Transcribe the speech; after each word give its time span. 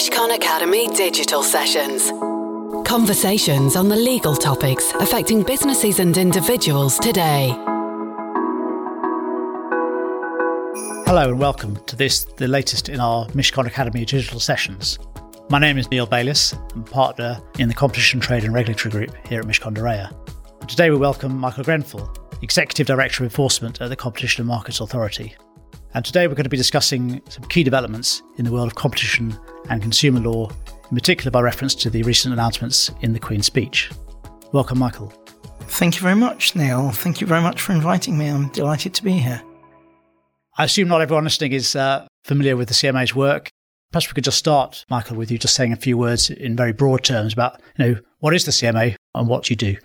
Mishcon 0.00 0.34
Academy 0.34 0.88
digital 0.88 1.42
sessions. 1.42 2.10
Conversations 2.88 3.76
on 3.76 3.90
the 3.90 3.96
legal 3.96 4.34
topics 4.34 4.90
affecting 4.94 5.42
businesses 5.42 5.98
and 5.98 6.16
individuals 6.16 6.98
today. 6.98 7.48
Hello 11.04 11.28
and 11.28 11.38
welcome 11.38 11.76
to 11.84 11.96
this, 11.96 12.24
the 12.24 12.48
latest 12.48 12.88
in 12.88 12.98
our 12.98 13.26
Mishcon 13.32 13.66
Academy 13.66 14.06
digital 14.06 14.40
sessions. 14.40 14.98
My 15.50 15.58
name 15.58 15.76
is 15.76 15.90
Neil 15.90 16.06
Baylis, 16.06 16.58
I'm 16.72 16.84
partner 16.84 17.38
in 17.58 17.68
the 17.68 17.74
Competition 17.74 18.20
Trade 18.20 18.44
and 18.44 18.54
Regulatory 18.54 18.90
Group 18.90 19.14
here 19.26 19.40
at 19.40 19.46
Mishcon 19.46 19.74
de 19.74 19.82
Reya. 19.82 20.10
Today 20.66 20.88
we 20.88 20.96
welcome 20.96 21.36
Michael 21.36 21.64
Grenfell, 21.64 22.10
Executive 22.40 22.86
Director 22.86 23.22
of 23.22 23.30
Enforcement 23.30 23.82
at 23.82 23.90
the 23.90 23.96
Competition 23.96 24.40
and 24.40 24.48
Markets 24.48 24.80
Authority. 24.80 25.36
And 25.92 26.06
today 26.06 26.26
we're 26.26 26.36
going 26.36 26.44
to 26.44 26.48
be 26.48 26.56
discussing 26.56 27.20
some 27.28 27.44
key 27.44 27.64
developments 27.64 28.22
in 28.38 28.46
the 28.46 28.52
world 28.52 28.68
of 28.68 28.76
competition 28.76 29.38
and 29.70 29.80
consumer 29.80 30.20
law, 30.20 30.50
in 30.90 30.96
particular 30.96 31.30
by 31.30 31.40
reference 31.40 31.74
to 31.76 31.88
the 31.88 32.02
recent 32.02 32.34
announcements 32.34 32.90
in 33.00 33.12
the 33.12 33.18
Queen's 33.18 33.46
speech. 33.46 33.90
Welcome, 34.52 34.78
Michael. 34.78 35.12
Thank 35.62 35.96
you 35.96 36.02
very 36.02 36.16
much, 36.16 36.54
Neil. 36.54 36.90
Thank 36.90 37.20
you 37.20 37.26
very 37.26 37.40
much 37.40 37.62
for 37.62 37.72
inviting 37.72 38.18
me. 38.18 38.26
I'm 38.26 38.48
delighted 38.48 38.92
to 38.94 39.04
be 39.04 39.12
here. 39.12 39.42
I 40.58 40.64
assume 40.64 40.88
not 40.88 41.00
everyone 41.00 41.24
listening 41.24 41.52
is 41.52 41.74
uh, 41.74 42.06
familiar 42.24 42.56
with 42.56 42.68
the 42.68 42.74
CMA's 42.74 43.14
work. 43.14 43.48
Perhaps 43.92 44.08
we 44.08 44.14
could 44.14 44.24
just 44.24 44.38
start, 44.38 44.84
Michael, 44.90 45.16
with 45.16 45.30
you 45.30 45.38
just 45.38 45.54
saying 45.54 45.72
a 45.72 45.76
few 45.76 45.96
words 45.96 46.28
in 46.28 46.56
very 46.56 46.72
broad 46.72 47.02
terms 47.02 47.32
about, 47.32 47.60
you 47.78 47.84
know, 47.84 48.00
what 48.18 48.34
is 48.34 48.44
the 48.44 48.50
CMA 48.50 48.96
and 49.14 49.28
what 49.28 49.48
you 49.48 49.56
do? 49.56 49.76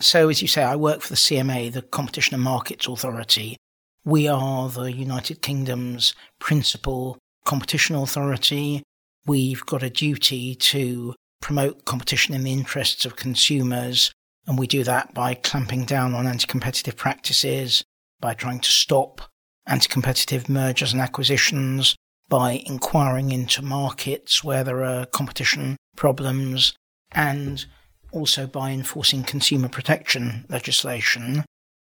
So, 0.00 0.28
as 0.28 0.40
you 0.40 0.48
say, 0.48 0.62
I 0.62 0.76
work 0.76 1.02
for 1.02 1.10
the 1.10 1.16
CMA, 1.16 1.72
the 1.72 1.82
Competition 1.82 2.34
and 2.34 2.42
Markets 2.42 2.88
Authority, 2.88 3.56
we 4.04 4.28
are 4.28 4.68
the 4.68 4.92
United 4.92 5.42
Kingdom's 5.42 6.14
principal 6.38 7.18
competition 7.44 7.96
authority. 7.96 8.82
We've 9.26 9.64
got 9.66 9.82
a 9.82 9.90
duty 9.90 10.54
to 10.54 11.14
promote 11.40 11.84
competition 11.84 12.34
in 12.34 12.44
the 12.44 12.52
interests 12.52 13.04
of 13.04 13.16
consumers, 13.16 14.12
and 14.46 14.58
we 14.58 14.66
do 14.66 14.84
that 14.84 15.14
by 15.14 15.34
clamping 15.34 15.84
down 15.84 16.14
on 16.14 16.26
anti 16.26 16.46
competitive 16.46 16.96
practices, 16.96 17.82
by 18.20 18.34
trying 18.34 18.60
to 18.60 18.70
stop 18.70 19.22
anti 19.66 19.88
competitive 19.88 20.48
mergers 20.48 20.92
and 20.92 21.02
acquisitions, 21.02 21.96
by 22.28 22.62
inquiring 22.66 23.30
into 23.30 23.62
markets 23.62 24.42
where 24.42 24.64
there 24.64 24.84
are 24.84 25.06
competition 25.06 25.76
problems, 25.96 26.72
and 27.12 27.66
also 28.12 28.46
by 28.46 28.70
enforcing 28.70 29.22
consumer 29.22 29.68
protection 29.68 30.46
legislation. 30.48 31.44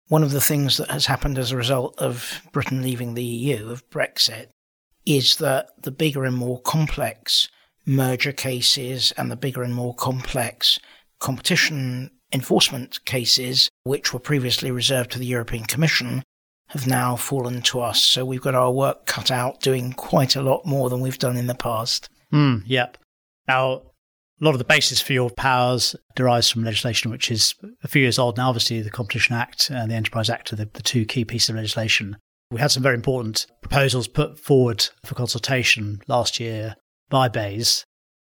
One 0.08 0.22
of 0.22 0.30
the 0.30 0.40
things 0.40 0.76
that 0.76 0.90
has 0.90 1.06
happened 1.06 1.38
as 1.38 1.50
a 1.50 1.56
result 1.56 1.98
of 1.98 2.40
Britain 2.52 2.82
leaving 2.82 3.14
the 3.14 3.24
EU, 3.24 3.70
of 3.70 3.88
Brexit, 3.90 4.46
is 5.06 5.36
that 5.36 5.68
the 5.82 5.90
bigger 5.90 6.24
and 6.24 6.36
more 6.36 6.60
complex 6.60 7.48
merger 7.86 8.32
cases 8.32 9.12
and 9.16 9.30
the 9.30 9.36
bigger 9.36 9.62
and 9.62 9.74
more 9.74 9.94
complex 9.94 10.78
competition 11.20 12.10
enforcement 12.32 13.04
cases, 13.04 13.70
which 13.84 14.12
were 14.12 14.18
previously 14.18 14.70
reserved 14.70 15.12
to 15.12 15.18
the 15.18 15.26
European 15.26 15.64
Commission, 15.64 16.22
have 16.68 16.86
now 16.86 17.14
fallen 17.14 17.62
to 17.62 17.80
us. 17.80 18.02
So 18.02 18.24
we've 18.24 18.40
got 18.40 18.56
our 18.56 18.72
work 18.72 19.06
cut 19.06 19.30
out 19.30 19.60
doing 19.60 19.92
quite 19.92 20.34
a 20.34 20.42
lot 20.42 20.66
more 20.66 20.90
than 20.90 21.00
we've 21.00 21.18
done 21.18 21.36
in 21.36 21.46
the 21.46 21.54
past. 21.54 22.08
Mm, 22.32 22.64
yep. 22.66 22.98
Now, 23.46 23.82
a 24.40 24.44
lot 24.44 24.52
of 24.52 24.58
the 24.58 24.64
basis 24.64 25.00
for 25.00 25.12
your 25.12 25.30
powers 25.30 25.94
derives 26.14 26.50
from 26.50 26.64
legislation 26.64 27.10
which 27.10 27.30
is 27.30 27.54
a 27.82 27.88
few 27.88 28.02
years 28.02 28.18
old 28.18 28.36
now. 28.36 28.48
Obviously, 28.48 28.82
the 28.82 28.90
Competition 28.90 29.36
Act 29.36 29.70
and 29.70 29.90
the 29.90 29.94
Enterprise 29.94 30.28
Act 30.28 30.52
are 30.52 30.56
the, 30.56 30.68
the 30.74 30.82
two 30.82 31.04
key 31.04 31.24
pieces 31.24 31.50
of 31.50 31.56
legislation. 31.56 32.16
We 32.50 32.60
had 32.60 32.70
some 32.70 32.82
very 32.82 32.94
important 32.94 33.46
proposals 33.60 34.06
put 34.06 34.38
forward 34.38 34.88
for 35.04 35.14
consultation 35.14 36.00
last 36.06 36.38
year 36.38 36.76
by 37.08 37.28
BEIS. 37.28 37.84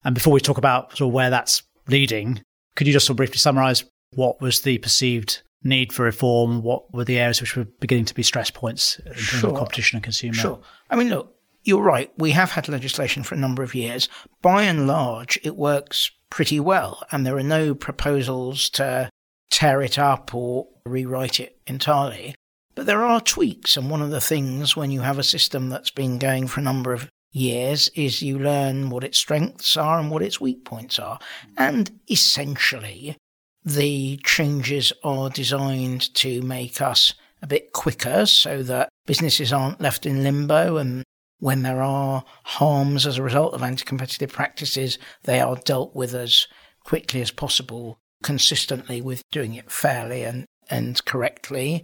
And 0.03 0.13
before 0.13 0.33
we 0.33 0.39
talk 0.39 0.57
about 0.57 0.95
sort 0.97 1.09
of 1.09 1.13
where 1.13 1.29
that's 1.29 1.63
leading, 1.87 2.41
could 2.75 2.87
you 2.87 2.93
just 2.93 3.05
sort 3.07 3.15
of 3.15 3.17
briefly 3.17 3.37
summarise 3.37 3.83
what 4.15 4.39
was 4.41 4.61
the 4.61 4.77
perceived 4.77 5.41
need 5.63 5.91
for 5.91 6.03
reform? 6.03 6.61
What 6.61 6.93
were 6.93 7.05
the 7.05 7.19
areas 7.19 7.41
which 7.41 7.55
were 7.55 7.65
beginning 7.79 8.05
to 8.05 8.13
be 8.13 8.23
stress 8.23 8.51
points 8.51 8.99
in 8.99 9.13
terms 9.13 9.19
sure. 9.19 9.49
of 9.49 9.57
competition 9.57 9.97
and 9.97 10.03
consumer? 10.03 10.33
Sure. 10.33 10.59
I 10.89 10.95
mean, 10.95 11.09
look, 11.09 11.35
you're 11.63 11.81
right. 11.81 12.11
We 12.17 12.31
have 12.31 12.51
had 12.51 12.67
legislation 12.67 13.23
for 13.23 13.35
a 13.35 13.39
number 13.39 13.63
of 13.63 13.73
years. 13.73 14.09
By 14.41 14.63
and 14.63 14.85
large, 14.85 15.39
it 15.43 15.55
works 15.55 16.11
pretty 16.29 16.59
well, 16.59 17.03
and 17.11 17.25
there 17.25 17.37
are 17.37 17.43
no 17.43 17.73
proposals 17.73 18.69
to 18.71 19.09
tear 19.49 19.81
it 19.81 19.97
up 19.97 20.33
or 20.35 20.67
rewrite 20.85 21.39
it 21.39 21.57
entirely. 21.67 22.35
But 22.75 22.85
there 22.85 23.03
are 23.03 23.21
tweaks, 23.21 23.77
and 23.77 23.89
one 23.89 24.01
of 24.01 24.11
the 24.11 24.21
things 24.21 24.75
when 24.75 24.91
you 24.91 25.01
have 25.01 25.19
a 25.19 25.23
system 25.23 25.69
that's 25.69 25.91
been 25.91 26.17
going 26.17 26.47
for 26.47 26.59
a 26.59 26.63
number 26.63 26.93
of 26.93 27.09
years 27.31 27.89
is 27.95 28.21
you 28.21 28.39
learn 28.39 28.89
what 28.89 29.03
its 29.03 29.17
strengths 29.17 29.75
are 29.77 29.99
and 29.99 30.09
what 30.09 30.21
its 30.21 30.39
weak 30.41 30.65
points 30.65 30.99
are. 30.99 31.19
And 31.57 31.99
essentially, 32.09 33.17
the 33.63 34.17
changes 34.23 34.93
are 35.03 35.29
designed 35.29 36.13
to 36.15 36.41
make 36.41 36.81
us 36.81 37.13
a 37.41 37.47
bit 37.47 37.73
quicker 37.73 38.25
so 38.25 38.63
that 38.63 38.89
businesses 39.05 39.51
aren't 39.51 39.81
left 39.81 40.05
in 40.05 40.23
limbo 40.23 40.77
and 40.77 41.03
when 41.43 41.63
there 41.63 41.81
are 41.81 42.23
harms 42.43 43.05
as 43.05 43.17
a 43.17 43.21
result 43.21 43.53
of 43.53 43.61
anti 43.61 43.83
competitive 43.83 44.31
practices, 44.31 44.97
they 45.23 45.41
are 45.41 45.57
dealt 45.57 45.93
with 45.93 46.15
as 46.15 46.47
quickly 46.85 47.19
as 47.19 47.31
possible, 47.31 47.99
consistently 48.23 49.01
with 49.01 49.21
doing 49.29 49.53
it 49.53 49.69
fairly 49.69 50.23
and, 50.23 50.45
and 50.69 51.03
correctly. 51.03 51.83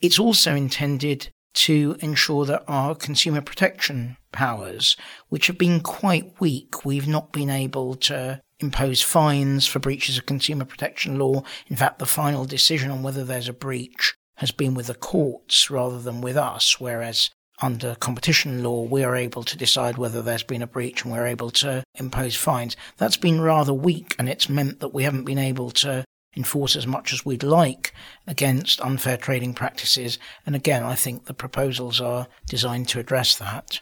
It's 0.00 0.18
also 0.18 0.54
intended 0.54 1.30
to 1.54 1.96
ensure 2.00 2.44
that 2.46 2.62
our 2.68 2.94
consumer 2.94 3.40
protection 3.40 4.16
powers, 4.30 4.96
which 5.28 5.48
have 5.48 5.58
been 5.58 5.80
quite 5.80 6.40
weak, 6.40 6.84
we've 6.84 7.08
not 7.08 7.32
been 7.32 7.50
able 7.50 7.96
to 7.96 8.40
impose 8.60 9.02
fines 9.02 9.66
for 9.66 9.78
breaches 9.78 10.18
of 10.18 10.26
consumer 10.26 10.64
protection 10.64 11.18
law. 11.18 11.42
In 11.66 11.76
fact, 11.76 11.98
the 11.98 12.06
final 12.06 12.44
decision 12.44 12.90
on 12.90 13.02
whether 13.02 13.24
there's 13.24 13.48
a 13.48 13.52
breach 13.52 14.14
has 14.36 14.52
been 14.52 14.74
with 14.74 14.86
the 14.86 14.94
courts 14.94 15.68
rather 15.68 15.98
than 15.98 16.20
with 16.20 16.36
us, 16.36 16.78
whereas 16.78 17.30
under 17.60 17.96
competition 17.96 18.62
law, 18.62 18.82
we 18.82 19.02
are 19.02 19.16
able 19.16 19.42
to 19.42 19.56
decide 19.56 19.98
whether 19.98 20.22
there's 20.22 20.44
been 20.44 20.62
a 20.62 20.66
breach 20.66 21.02
and 21.02 21.12
we're 21.12 21.26
able 21.26 21.50
to 21.50 21.82
impose 21.96 22.36
fines. 22.36 22.76
That's 22.98 23.16
been 23.16 23.40
rather 23.40 23.74
weak, 23.74 24.14
and 24.16 24.28
it's 24.28 24.48
meant 24.48 24.78
that 24.78 24.94
we 24.94 25.02
haven't 25.02 25.24
been 25.24 25.38
able 25.38 25.72
to 25.72 26.04
enforce 26.36 26.76
as 26.76 26.86
much 26.86 27.12
as 27.12 27.24
we'd 27.24 27.42
like 27.42 27.92
against 28.26 28.80
unfair 28.80 29.16
trading 29.16 29.54
practices. 29.54 30.18
And 30.46 30.54
again, 30.54 30.82
I 30.82 30.94
think 30.94 31.24
the 31.24 31.34
proposals 31.34 32.00
are 32.00 32.28
designed 32.46 32.88
to 32.88 33.00
address 33.00 33.36
that. 33.38 33.80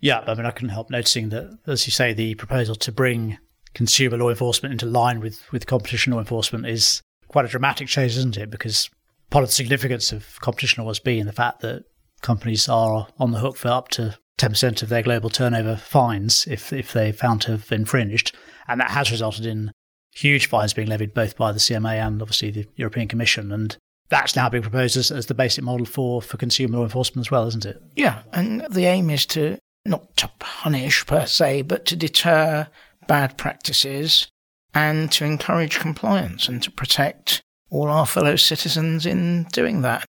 Yeah, 0.00 0.22
I 0.26 0.34
mean, 0.34 0.46
I 0.46 0.50
couldn't 0.50 0.70
help 0.70 0.90
noticing 0.90 1.30
that, 1.30 1.58
as 1.66 1.86
you 1.86 1.90
say, 1.90 2.12
the 2.12 2.34
proposal 2.34 2.74
to 2.76 2.92
bring 2.92 3.38
consumer 3.74 4.16
law 4.16 4.30
enforcement 4.30 4.72
into 4.72 4.86
line 4.86 5.20
with, 5.20 5.50
with 5.52 5.66
competition 5.66 6.12
law 6.12 6.18
enforcement 6.18 6.66
is 6.66 7.02
quite 7.28 7.44
a 7.44 7.48
dramatic 7.48 7.88
change, 7.88 8.16
isn't 8.16 8.36
it? 8.36 8.50
Because 8.50 8.90
part 9.30 9.42
of 9.42 9.48
the 9.48 9.54
significance 9.54 10.12
of 10.12 10.38
competition 10.40 10.82
law 10.82 10.90
has 10.90 10.98
been 10.98 11.26
the 11.26 11.32
fact 11.32 11.60
that 11.60 11.84
companies 12.22 12.68
are 12.68 13.08
on 13.18 13.32
the 13.32 13.38
hook 13.38 13.56
for 13.56 13.68
up 13.68 13.88
to 13.88 14.18
10% 14.38 14.82
of 14.82 14.88
their 14.88 15.02
global 15.02 15.30
turnover 15.30 15.76
fines 15.76 16.46
if, 16.46 16.72
if 16.72 16.92
they 16.92 17.12
found 17.12 17.40
to 17.42 17.52
have 17.52 17.72
infringed. 17.72 18.34
And 18.68 18.80
that 18.80 18.90
has 18.90 19.10
resulted 19.10 19.46
in 19.46 19.72
huge 20.16 20.48
fines 20.48 20.72
being 20.72 20.88
levied 20.88 21.12
both 21.12 21.36
by 21.36 21.52
the 21.52 21.58
CMA 21.58 21.94
and 21.94 22.22
obviously 22.22 22.50
the 22.50 22.66
European 22.76 23.06
Commission. 23.06 23.52
And 23.52 23.76
that's 24.08 24.34
now 24.34 24.48
being 24.48 24.62
proposed 24.62 24.96
as, 24.96 25.10
as 25.10 25.26
the 25.26 25.34
basic 25.34 25.62
model 25.62 25.84
for, 25.84 26.22
for 26.22 26.38
consumer 26.38 26.78
law 26.78 26.84
enforcement 26.84 27.26
as 27.26 27.30
well, 27.30 27.46
isn't 27.46 27.66
it? 27.66 27.82
Yeah. 27.96 28.22
And 28.32 28.66
the 28.70 28.86
aim 28.86 29.10
is 29.10 29.26
to 29.26 29.58
not 29.84 30.16
to 30.16 30.30
punish 30.38 31.06
per 31.06 31.26
se, 31.26 31.62
but 31.62 31.84
to 31.86 31.96
deter 31.96 32.66
bad 33.06 33.36
practices 33.36 34.28
and 34.74 35.12
to 35.12 35.24
encourage 35.24 35.78
compliance 35.78 36.48
and 36.48 36.62
to 36.62 36.70
protect 36.70 37.42
all 37.70 37.88
our 37.88 38.06
fellow 38.06 38.36
citizens 38.36 39.06
in 39.06 39.44
doing 39.52 39.82
that. 39.82 40.04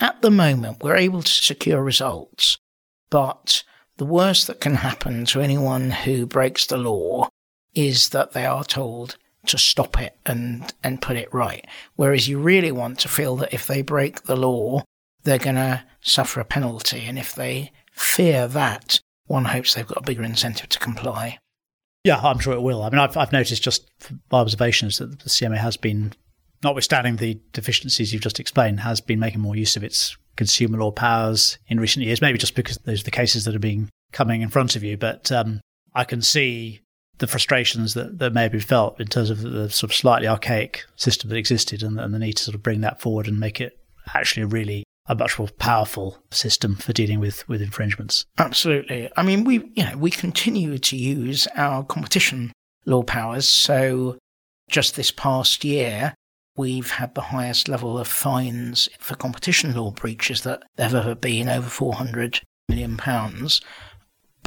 At 0.00 0.20
the 0.22 0.30
moment, 0.30 0.82
we're 0.82 0.96
able 0.96 1.22
to 1.22 1.30
secure 1.30 1.82
results, 1.82 2.58
but 3.10 3.62
the 3.96 4.04
worst 4.04 4.46
that 4.48 4.60
can 4.60 4.74
happen 4.74 5.24
to 5.26 5.40
anyone 5.40 5.90
who 5.90 6.26
breaks 6.26 6.66
the 6.66 6.76
law 6.76 7.28
is 7.74 8.10
that 8.10 8.32
they 8.32 8.44
are 8.44 8.64
told 8.64 9.16
to 9.48 9.58
stop 9.58 10.00
it 10.00 10.16
and, 10.26 10.72
and 10.82 11.02
put 11.02 11.16
it 11.16 11.32
right. 11.32 11.66
Whereas 11.94 12.28
you 12.28 12.38
really 12.38 12.72
want 12.72 12.98
to 13.00 13.08
feel 13.08 13.36
that 13.36 13.52
if 13.52 13.66
they 13.66 13.82
break 13.82 14.22
the 14.22 14.36
law, 14.36 14.82
they're 15.24 15.38
going 15.38 15.56
to 15.56 15.84
suffer 16.00 16.40
a 16.40 16.44
penalty. 16.44 17.04
And 17.06 17.18
if 17.18 17.34
they 17.34 17.72
fear 17.92 18.46
that, 18.48 19.00
one 19.26 19.46
hopes 19.46 19.74
they've 19.74 19.86
got 19.86 19.98
a 19.98 20.06
bigger 20.06 20.22
incentive 20.22 20.68
to 20.70 20.78
comply. 20.78 21.38
Yeah, 22.04 22.20
I'm 22.20 22.38
sure 22.38 22.54
it 22.54 22.62
will. 22.62 22.82
I 22.82 22.90
mean, 22.90 23.00
I've, 23.00 23.16
I've 23.16 23.32
noticed 23.32 23.62
just 23.62 23.90
by 24.28 24.38
observations 24.38 24.98
that 24.98 25.18
the 25.18 25.28
CMA 25.28 25.56
has 25.56 25.76
been 25.76 26.12
notwithstanding 26.62 27.16
the 27.16 27.40
deficiencies 27.52 28.12
you've 28.12 28.22
just 28.22 28.40
explained, 28.40 28.80
has 28.80 29.00
been 29.00 29.18
making 29.18 29.40
more 29.40 29.56
use 29.56 29.76
of 29.76 29.84
its 29.84 30.16
consumer 30.36 30.78
law 30.78 30.90
powers 30.90 31.58
in 31.68 31.80
recent 31.80 32.04
years, 32.04 32.20
maybe 32.20 32.38
just 32.38 32.54
because 32.54 32.78
those 32.78 33.00
are 33.00 33.04
the 33.04 33.10
cases 33.10 33.44
that 33.44 33.56
are 33.56 33.60
being 33.60 33.88
coming 34.12 34.42
in 34.42 34.48
front 34.48 34.76
of 34.76 34.84
you. 34.84 34.96
But 34.96 35.32
um, 35.32 35.60
I 35.94 36.04
can 36.04 36.22
see 36.22 36.80
the 37.18 37.26
frustrations 37.26 37.94
that, 37.94 38.18
that 38.18 38.32
may 38.32 38.48
be 38.48 38.60
felt 38.60 39.00
in 39.00 39.06
terms 39.06 39.30
of 39.30 39.40
the 39.40 39.70
sort 39.70 39.90
of 39.90 39.96
slightly 39.96 40.28
archaic 40.28 40.84
system 40.96 41.30
that 41.30 41.36
existed 41.36 41.82
and, 41.82 41.98
and 41.98 42.12
the 42.12 42.18
need 42.18 42.34
to 42.34 42.44
sort 42.44 42.54
of 42.54 42.62
bring 42.62 42.80
that 42.82 43.00
forward 43.00 43.26
and 43.26 43.40
make 43.40 43.60
it 43.60 43.78
actually 44.14 44.42
a 44.42 44.46
really 44.46 44.84
a 45.08 45.14
much 45.14 45.38
more 45.38 45.48
powerful 45.58 46.18
system 46.30 46.74
for 46.74 46.92
dealing 46.92 47.20
with, 47.20 47.48
with 47.48 47.62
infringements. 47.62 48.24
Absolutely. 48.38 49.08
I 49.16 49.22
mean, 49.22 49.44
we 49.44 49.70
you 49.74 49.84
know 49.84 49.96
we 49.96 50.10
continue 50.10 50.78
to 50.78 50.96
use 50.96 51.46
our 51.54 51.84
competition 51.84 52.52
law 52.84 53.02
powers. 53.02 53.48
So 53.48 54.18
just 54.68 54.96
this 54.96 55.10
past 55.10 55.64
year, 55.64 56.14
we've 56.56 56.90
had 56.90 57.14
the 57.14 57.20
highest 57.20 57.68
level 57.68 57.98
of 57.98 58.08
fines 58.08 58.88
for 58.98 59.14
competition 59.14 59.74
law 59.74 59.90
breaches 59.90 60.42
that 60.42 60.62
there 60.76 60.88
have 60.88 60.94
ever 60.94 61.14
been, 61.14 61.48
over 61.48 61.68
400 61.68 62.40
million 62.68 62.96
pounds. 62.96 63.60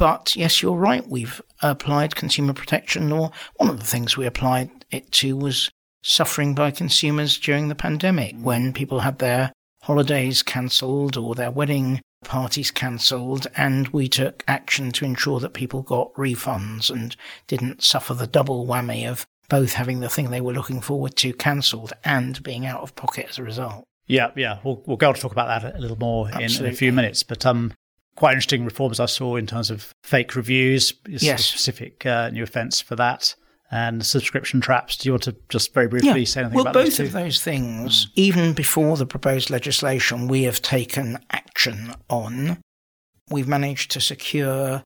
But 0.00 0.34
yes, 0.34 0.62
you're 0.62 0.76
right. 0.76 1.06
We've 1.06 1.42
applied 1.60 2.16
consumer 2.16 2.54
protection 2.54 3.10
law. 3.10 3.32
One 3.56 3.68
of 3.68 3.80
the 3.80 3.84
things 3.84 4.16
we 4.16 4.24
applied 4.24 4.70
it 4.90 5.12
to 5.12 5.36
was 5.36 5.70
suffering 6.02 6.54
by 6.54 6.70
consumers 6.70 7.38
during 7.38 7.68
the 7.68 7.74
pandemic 7.74 8.34
when 8.40 8.72
people 8.72 9.00
had 9.00 9.18
their 9.18 9.52
holidays 9.82 10.42
cancelled 10.42 11.18
or 11.18 11.34
their 11.34 11.50
wedding 11.50 12.00
parties 12.24 12.70
cancelled, 12.70 13.46
and 13.58 13.88
we 13.88 14.08
took 14.08 14.42
action 14.48 14.90
to 14.92 15.04
ensure 15.04 15.38
that 15.38 15.52
people 15.52 15.82
got 15.82 16.14
refunds 16.14 16.88
and 16.88 17.14
didn't 17.46 17.82
suffer 17.82 18.14
the 18.14 18.26
double 18.26 18.66
whammy 18.66 19.06
of 19.06 19.26
both 19.50 19.74
having 19.74 20.00
the 20.00 20.08
thing 20.08 20.30
they 20.30 20.40
were 20.40 20.54
looking 20.54 20.80
forward 20.80 21.14
to 21.16 21.34
cancelled 21.34 21.92
and 22.06 22.42
being 22.42 22.64
out 22.64 22.80
of 22.80 22.96
pocket 22.96 23.26
as 23.28 23.36
a 23.36 23.42
result. 23.42 23.84
Yeah, 24.06 24.30
yeah, 24.34 24.60
we'll 24.64 24.82
we'll 24.86 24.96
go 24.96 25.08
on 25.08 25.14
to 25.14 25.20
talk 25.20 25.32
about 25.32 25.62
that 25.62 25.76
a 25.76 25.78
little 25.78 25.98
more 25.98 26.30
in, 26.30 26.40
in, 26.40 26.64
a 26.64 26.72
few 26.72 26.90
minutes. 26.90 27.22
But 27.22 27.44
um, 27.44 27.74
quite 28.16 28.32
interesting 28.32 28.64
reforms 28.64 29.00
I 29.00 29.06
saw 29.06 29.36
in 29.36 29.46
terms 29.46 29.70
of 29.70 29.94
fake 30.02 30.36
reviews. 30.36 30.92
Yes, 31.08 31.44
specific 31.44 32.04
uh, 32.04 32.30
new 32.30 32.42
offence 32.42 32.80
for 32.80 32.96
that 32.96 33.34
and 33.70 34.04
subscription 34.04 34.60
traps. 34.60 34.96
Do 34.96 35.08
you 35.08 35.12
want 35.12 35.22
to 35.24 35.36
just 35.48 35.72
very 35.72 35.86
briefly 35.86 36.20
yeah. 36.20 36.24
say 36.24 36.40
anything 36.40 36.56
well, 36.56 36.66
about 36.66 36.74
both 36.74 36.98
of 36.98 37.12
those 37.12 37.42
things, 37.42 38.06
mm. 38.06 38.10
even 38.16 38.52
before 38.52 38.96
the 38.96 39.06
proposed 39.06 39.50
legislation, 39.50 40.28
we 40.28 40.42
have 40.44 40.60
taken 40.60 41.18
action 41.30 41.94
on. 42.08 42.58
We've 43.30 43.48
managed 43.48 43.92
to 43.92 44.00
secure 44.00 44.82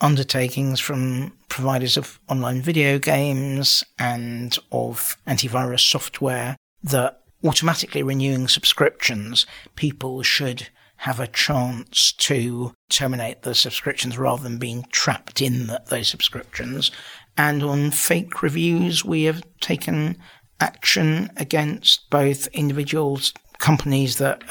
undertakings 0.00 0.80
from 0.80 1.32
providers 1.48 1.96
of 1.96 2.18
online 2.28 2.62
video 2.62 2.98
games 2.98 3.84
and 3.98 4.58
of 4.72 5.16
antivirus 5.26 5.80
software 5.80 6.56
that 6.82 7.20
automatically 7.44 8.02
renewing 8.02 8.48
subscriptions, 8.48 9.46
people 9.76 10.22
should 10.22 10.68
have 10.96 11.20
a 11.20 11.26
chance 11.26 12.12
to 12.12 12.72
terminate 12.88 13.42
the 13.42 13.54
subscriptions 13.54 14.16
rather 14.16 14.42
than 14.42 14.58
being 14.58 14.86
trapped 14.90 15.42
in 15.42 15.66
the, 15.66 15.82
those 15.88 16.08
subscriptions. 16.08 16.90
And 17.36 17.62
on 17.62 17.90
fake 17.90 18.42
reviews, 18.42 19.04
we 19.04 19.24
have 19.24 19.42
taken 19.60 20.16
action 20.60 21.30
against 21.36 22.08
both 22.10 22.46
individuals, 22.48 23.32
companies 23.58 24.18
that 24.18 24.42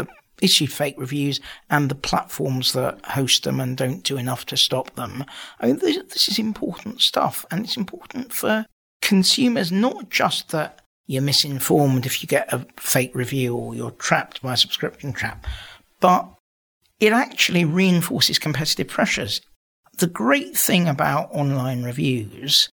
issue 0.42 0.68
fake 0.68 0.96
reviews, 0.98 1.40
and 1.70 1.90
the 1.90 1.96
platforms 1.96 2.74
that 2.74 3.04
host 3.06 3.44
them 3.44 3.60
and 3.60 3.78
don't 3.78 4.04
do 4.04 4.18
enough 4.18 4.46
to 4.48 4.58
stop 4.58 4.94
them. 4.96 5.24
I 5.60 5.68
mean, 5.68 5.78
this, 5.78 5.98
this 6.10 6.28
is 6.28 6.38
important 6.38 7.02
stuff, 7.02 7.46
and 7.50 7.64
it's 7.64 7.78
important 7.78 8.34
for 8.34 8.66
consumers, 9.02 9.72
not 9.72 10.10
just 10.10 10.50
that 10.50 10.82
you're 11.06 11.22
misinformed 11.22 12.06
if 12.06 12.24
you 12.24 12.28
get 12.28 12.52
a 12.54 12.66
fake 12.78 13.14
review 13.14 13.56
or 13.56 13.76
you're 13.76 13.92
trapped 13.92 14.42
by 14.42 14.54
a 14.54 14.58
subscription 14.58 15.14
trap, 15.14 15.46
but 16.04 16.36
it 17.00 17.14
actually 17.14 17.64
reinforces 17.64 18.38
competitive 18.38 18.90
pressures. 18.90 19.40
The 20.00 20.08
great 20.08 20.58
thing 20.58 20.90
about 20.90 21.30
online 21.32 21.84
reviews 21.84 22.68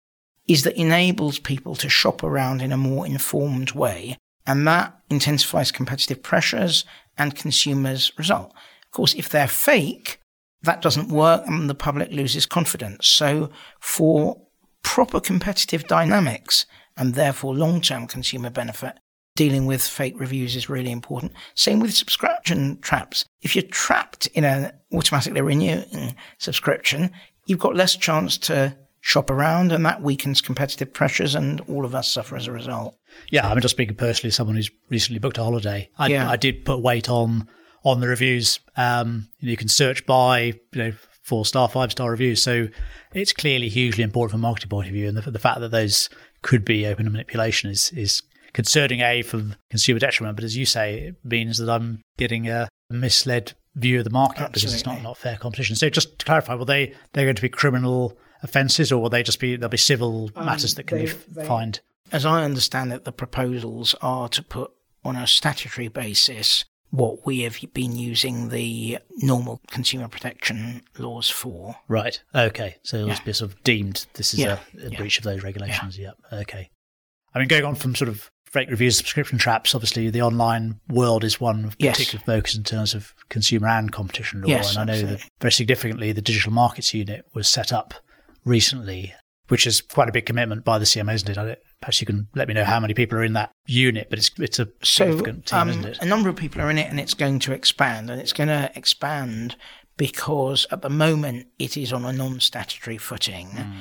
is 0.49 0.65
that 0.65 0.75
it 0.75 0.81
enables 0.81 1.39
people 1.39 1.77
to 1.77 1.89
shop 1.89 2.25
around 2.25 2.61
in 2.61 2.73
a 2.73 2.77
more 2.77 3.07
informed 3.07 3.71
way, 3.71 4.19
and 4.49 4.67
that 4.67 4.99
intensifies 5.09 5.71
competitive 5.71 6.25
pressures 6.25 6.85
and 7.17 7.37
consumers' 7.37 8.11
result. 8.19 8.53
Of 8.87 8.91
course, 8.91 9.15
if 9.15 9.29
they're 9.29 9.47
fake, 9.47 10.19
that 10.63 10.83
doesn't 10.83 11.09
work 11.09 11.47
and 11.47 11.71
the 11.71 11.75
public 11.77 12.11
loses 12.11 12.47
confidence. 12.47 13.07
So, 13.07 13.51
for 13.79 14.43
proper 14.83 15.21
competitive 15.21 15.87
dynamics 15.87 16.67
and 16.97 17.15
therefore 17.15 17.55
long 17.55 17.81
term 17.81 18.09
consumer 18.09 18.51
benefit, 18.51 18.99
dealing 19.41 19.65
with 19.65 19.81
fake 19.81 20.21
reviews 20.21 20.55
is 20.55 20.69
really 20.69 20.91
important. 20.91 21.33
Same 21.55 21.81
with 21.81 21.95
subscription 21.95 22.79
traps. 22.83 23.25
If 23.41 23.57
you're 23.57 23.63
trapped 23.63 24.27
in 24.35 24.45
an 24.45 24.71
automatically 24.93 25.41
renewing 25.41 26.15
subscription, 26.37 27.11
you've 27.47 27.59
got 27.59 27.75
less 27.75 27.97
chance 27.97 28.37
to 28.37 28.77
shop 29.01 29.31
around, 29.31 29.73
and 29.73 29.87
that 29.87 30.03
weakens 30.03 30.43
competitive 30.43 30.93
pressures, 30.93 31.35
and 31.35 31.63
all 31.71 31.87
of 31.87 31.95
us 31.95 32.13
suffer 32.13 32.37
as 32.37 32.49
a 32.49 32.53
result. 32.53 32.99
Yeah, 33.31 33.49
I'm 33.49 33.59
just 33.63 33.75
speaking 33.75 33.97
personally, 33.97 34.31
someone 34.31 34.57
who's 34.57 34.71
recently 34.91 35.21
booked 35.21 35.39
a 35.39 35.43
holiday. 35.43 35.89
I, 35.97 36.09
yeah. 36.09 36.29
I 36.29 36.37
did 36.37 36.67
put 36.67 36.83
weight 36.83 37.09
on 37.09 37.49
on 37.83 38.01
the 38.01 38.09
reviews. 38.09 38.61
Um, 38.77 39.29
you 39.39 39.57
can 39.57 39.69
search 39.69 40.05
by 40.05 40.53
you 40.73 40.83
know 40.83 40.93
four 41.23 41.47
star, 41.47 41.67
five 41.67 41.93
star 41.93 42.11
reviews, 42.11 42.43
so 42.43 42.69
it's 43.15 43.33
clearly 43.33 43.71
hugely 43.71 44.05
important 44.05 44.33
from 44.33 44.41
a 44.41 44.47
marketing 44.47 44.69
point 44.69 44.89
of 44.89 44.93
view, 44.93 45.09
and 45.09 45.17
the, 45.17 45.31
the 45.31 45.39
fact 45.39 45.61
that 45.61 45.71
those 45.71 46.11
could 46.43 46.63
be 46.63 46.87
open 46.87 47.07
to 47.07 47.11
manipulation 47.11 47.71
is 47.71 47.91
is 47.93 48.23
concerning. 48.53 49.01
A 49.01 49.23
for 49.23 49.43
consumer 49.71 49.99
detriment, 49.99 50.37
but 50.37 50.45
as 50.45 50.57
you 50.57 50.67
say, 50.67 51.09
it 51.09 51.17
means 51.25 51.59
that 51.59 51.71
I'm 51.71 52.03
getting 52.19 52.49
a 52.49 52.69
misled 52.91 53.55
view 53.77 53.99
of 53.99 54.05
the 54.05 54.11
market 54.11 54.41
Absolutely. 54.43 54.61
because 54.61 54.75
it's 54.75 54.87
not 54.87 55.03
not 55.03 55.17
fair 55.17 55.37
competition. 55.37 55.77
So 55.77 55.89
just 55.89 56.19
to 56.19 56.25
clarify, 56.25 56.55
will 56.55 56.65
they 56.65 56.95
they're 57.13 57.25
going 57.25 57.37
to 57.37 57.43
be 57.43 57.49
criminal 57.49 58.19
offences, 58.43 58.93
or 58.93 59.01
will 59.01 59.11
they 59.11 59.23
just 59.23 59.41
be 59.41 59.57
there'll 59.57 59.71
be 59.71 59.77
civil 59.77 60.31
um, 60.37 60.47
matters 60.47 60.75
that 60.75 60.87
can 60.87 60.99
they, 60.99 61.07
be 61.07 61.13
they, 61.29 61.47
fined? 61.47 61.81
As 62.13 62.27
I 62.27 62.45
understand 62.45 62.93
it, 62.93 63.05
the 63.05 63.13
proposals 63.13 63.95
are 64.03 64.29
to 64.31 64.43
put 64.43 64.73
on 65.05 65.17
a 65.17 65.27
statutory 65.27 65.89
basis 65.89 66.65
what 66.91 67.25
we 67.25 67.43
have 67.43 67.57
been 67.73 67.97
using 67.97 68.49
the 68.49 68.99
normal 69.19 69.61
consumer 69.69 70.09
protection 70.09 70.83
laws 70.99 71.31
for. 71.31 71.77
Right. 71.89 72.21
Okay. 72.35 72.77
So 72.83 72.97
it'll 72.97 73.09
yeah. 73.11 73.19
be 73.25 73.33
sort 73.33 73.53
of 73.53 73.63
deemed 73.63 74.07
this 74.15 74.35
is 74.35 74.41
yeah. 74.41 74.59
a, 74.83 74.89
a, 74.89 74.91
breach 74.91 75.19
of 75.19 75.25
those 75.25 75.43
regulations. 75.43 75.97
Yeah. 75.97 76.11
Yep. 76.33 76.41
Okay. 76.43 76.71
I 77.33 77.39
mean, 77.39 77.47
going 77.47 77.65
on 77.65 77.77
from 77.77 77.95
sort 77.95 78.09
of 78.09 78.29
fake 78.51 78.69
reviews, 78.69 78.97
subscription 78.97 79.39
traps, 79.39 79.75
obviously 79.75 80.11
the 80.11 80.23
online 80.23 80.81
world 80.89 81.25
is 81.25 81.41
one 81.41 81.65
of 81.65 81.77
yes. 81.79 81.97
particular 81.97 82.23
focus 82.25 82.57
in 82.57 82.65
terms 82.65 82.95
of 82.95 83.15
consumer 83.29 83.69
and 83.69 83.93
competition 83.93 84.43
law. 84.43 84.49
Yes, 84.49 84.71
and 84.71 84.79
I 84.79 84.85
know 84.85 84.93
absolutely. 84.93 85.17
that 85.17 85.31
very 85.41 85.53
significantly 85.53 86.13
the 86.13 86.21
Digital 86.21 86.53
Markets 86.53 86.93
Unit 86.93 87.25
was 87.33 87.49
set 87.49 87.73
up 87.73 87.95
recently, 88.45 89.15
which 89.49 89.67
is 89.67 89.81
quite 89.81 90.09
a 90.09 90.13
big 90.13 90.27
commitment 90.27 90.65
by 90.65 90.79
the 90.79 90.85
CMA, 90.85 91.15
isn't 91.15 91.39
it? 91.39 91.63
Perhaps 91.81 92.01
you 92.01 92.07
can 92.07 92.29
let 92.35 92.49
me 92.49 92.55
know 92.55 92.65
how 92.65 92.81
many 92.81 92.93
people 92.93 93.19
are 93.19 93.25
in 93.25 93.33
that 93.35 93.53
unit, 93.67 94.09
but 94.11 94.19
it's 94.19 94.31
it's 94.39 94.59
a 94.59 94.69
significant 94.83 95.49
so, 95.49 95.57
team, 95.57 95.63
um, 95.63 95.69
isn't 95.71 95.85
it? 95.85 95.99
A 96.03 96.07
number 96.07 96.29
of 96.29 96.37
people 96.37 96.61
are 96.61 96.71
in 96.71 96.79
it, 96.79 96.91
and 96.91 97.01
it's 97.01 97.15
going 97.15 97.39
to 97.41 97.53
expand, 97.53 98.11
and 98.11 98.21
it's 98.21 98.33
going 98.33 98.49
to 98.49 98.71
expand 98.75 99.57
because 99.97 100.67
at 100.71 100.83
the 100.83 100.91
moment 100.91 101.47
it 101.59 101.77
is 101.77 101.93
on 101.93 102.05
a 102.05 102.13
non-statutory 102.13 102.99
footing. 102.99 103.49
Mm. 103.49 103.73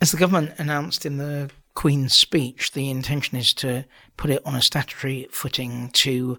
As 0.00 0.10
the 0.10 0.18
government 0.18 0.52
announced 0.58 1.06
in 1.06 1.16
the 1.16 1.50
Queen's 1.74 2.14
speech, 2.14 2.72
the 2.72 2.90
intention 2.90 3.38
is 3.38 3.54
to 3.54 3.84
put 4.16 4.30
it 4.30 4.42
on 4.44 4.54
a 4.54 4.62
statutory 4.62 5.26
footing 5.30 5.90
to 5.94 6.38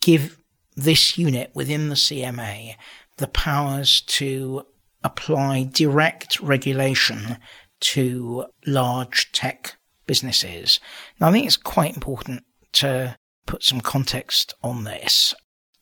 give 0.00 0.38
this 0.76 1.18
unit 1.18 1.50
within 1.54 1.88
the 1.88 1.94
CMA 1.94 2.74
the 3.18 3.28
powers 3.28 4.00
to 4.02 4.64
apply 5.04 5.64
direct 5.64 6.40
regulation 6.40 7.36
to 7.80 8.46
large 8.66 9.32
tech 9.32 9.76
businesses. 10.06 10.80
Now, 11.20 11.28
I 11.28 11.32
think 11.32 11.46
it's 11.46 11.56
quite 11.56 11.94
important 11.94 12.44
to 12.72 13.16
put 13.46 13.62
some 13.62 13.80
context 13.80 14.54
on 14.62 14.84
this. 14.84 15.34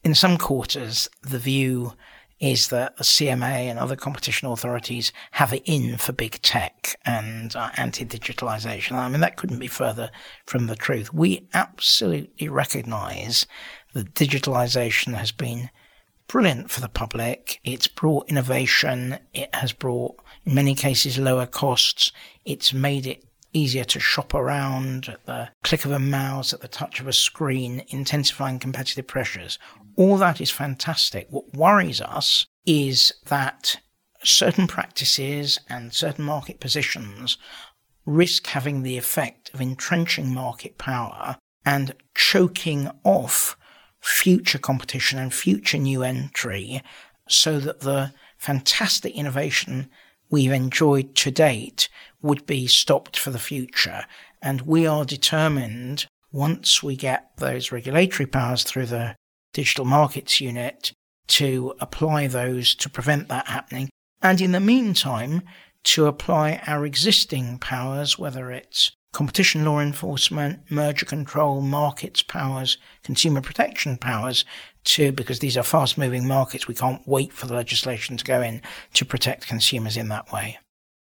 In 0.05 0.14
some 0.14 0.38
quarters, 0.38 1.09
the 1.23 1.38
view 1.38 1.95
is 2.40 2.68
that 2.68 2.97
the 2.97 3.04
CMA 3.04 3.42
and 3.42 3.78
other 3.78 3.97
competition 3.97 4.49
authorities 4.49 5.12
have 5.33 5.52
it 5.52 5.62
in 5.64 5.97
for 5.97 6.12
big 6.12 6.40
tech 6.42 6.97
and 7.04 7.54
uh, 7.57 7.71
anti-digitalization. 7.76 8.92
I 8.92 9.09
mean, 9.09 9.21
that 9.21 9.37
couldn't 9.37 9.59
be 9.59 9.66
further 9.66 10.11
from 10.47 10.66
the 10.66 10.76
truth. 10.76 11.12
We 11.12 11.49
absolutely 11.52 12.49
recognize 12.49 13.47
that 13.95 14.14
digitalization 14.14 15.14
has 15.14 15.33
been 15.33 15.71
brilliant 16.28 16.71
for 16.71 16.80
the 16.80 16.88
public. 16.88 17.59
It's 17.64 17.88
brought 17.88 18.28
innovation. 18.28 19.18
It 19.35 19.52
has 19.54 19.73
brought, 19.73 20.16
in 20.45 20.54
many 20.54 20.75
cases, 20.75 21.18
lower 21.18 21.47
costs. 21.47 22.12
It's 22.45 22.73
made 22.73 23.07
it 23.07 23.25
easier 23.58 23.84
to 23.84 24.00
shop 24.00 24.34
around 24.34 25.08
at 25.08 25.26
the 25.26 25.50
click 25.64 25.84
of 25.84 25.90
a 25.90 25.98
mouse, 25.98 26.52
at 26.52 26.60
the 26.60 26.68
touch 26.68 27.00
of 27.00 27.08
a 27.08 27.12
screen, 27.12 27.82
intensifying 27.88 28.58
competitive 28.58 29.06
pressures. 29.06 29.58
All 29.96 30.16
that 30.18 30.40
is 30.40 30.50
fantastic. 30.50 31.26
What 31.30 31.54
worries 31.54 32.00
us 32.00 32.46
is 32.64 33.12
that 33.26 33.80
certain 34.22 34.66
practices 34.66 35.58
and 35.68 35.92
certain 35.92 36.24
market 36.24 36.60
positions 36.60 37.38
risk 38.06 38.46
having 38.46 38.82
the 38.82 38.96
effect 38.96 39.50
of 39.52 39.60
entrenching 39.60 40.32
market 40.32 40.78
power 40.78 41.36
and 41.64 41.94
choking 42.14 42.90
off 43.04 43.56
future 44.00 44.58
competition 44.58 45.18
and 45.18 45.34
future 45.34 45.78
new 45.78 46.02
entry 46.02 46.82
so 47.28 47.60
that 47.60 47.80
the 47.80 48.12
fantastic 48.38 49.14
innovation 49.14 49.90
we've 50.30 50.52
enjoyed 50.52 51.14
to 51.16 51.30
date 51.30 51.88
would 52.23 52.47
be 52.47 52.66
stopped 52.66 53.18
for 53.18 53.30
the 53.30 53.38
future. 53.38 54.04
And 54.42 54.62
we 54.62 54.87
are 54.87 55.04
determined, 55.04 56.06
once 56.32 56.82
we 56.82 56.97
get 56.97 57.30
those 57.37 57.73
regulatory 57.73 58.26
powers 58.26 58.62
through 58.62 58.87
the 58.87 59.16
Digital 59.52 59.85
Markets 59.85 60.40
Unit 60.40 60.92
to 61.28 61.75
apply 61.80 62.26
those 62.26 62.75
to 62.76 62.88
prevent 62.88 63.28
that 63.28 63.49
happening. 63.49 63.88
And 64.23 64.40
in 64.40 64.52
the 64.52 64.61
meantime, 64.61 65.42
to 65.85 66.06
apply 66.06 66.61
our 66.66 66.85
existing 66.85 67.58
powers, 67.58 68.18
whether 68.18 68.50
it's 68.50 68.92
competition 69.18 69.64
law 69.64 69.80
enforcement, 69.80 70.60
merger 70.70 71.04
control, 71.04 71.60
markets 71.60 72.22
powers, 72.22 72.78
consumer 73.02 73.40
protection 73.40 73.96
powers 73.96 74.44
to, 74.84 75.10
because 75.10 75.40
these 75.40 75.56
are 75.56 75.64
fast 75.64 75.98
moving 75.98 76.25
markets, 76.25 76.68
we 76.68 76.75
can't 76.75 77.02
wait 77.04 77.32
for 77.32 77.46
the 77.46 77.54
legislation 77.54 78.16
to 78.16 78.25
go 78.25 78.40
in 78.40 78.62
to 78.94 79.04
protect 79.04 79.48
consumers 79.48 79.96
in 79.96 80.06
that 80.06 80.30
way. 80.30 80.56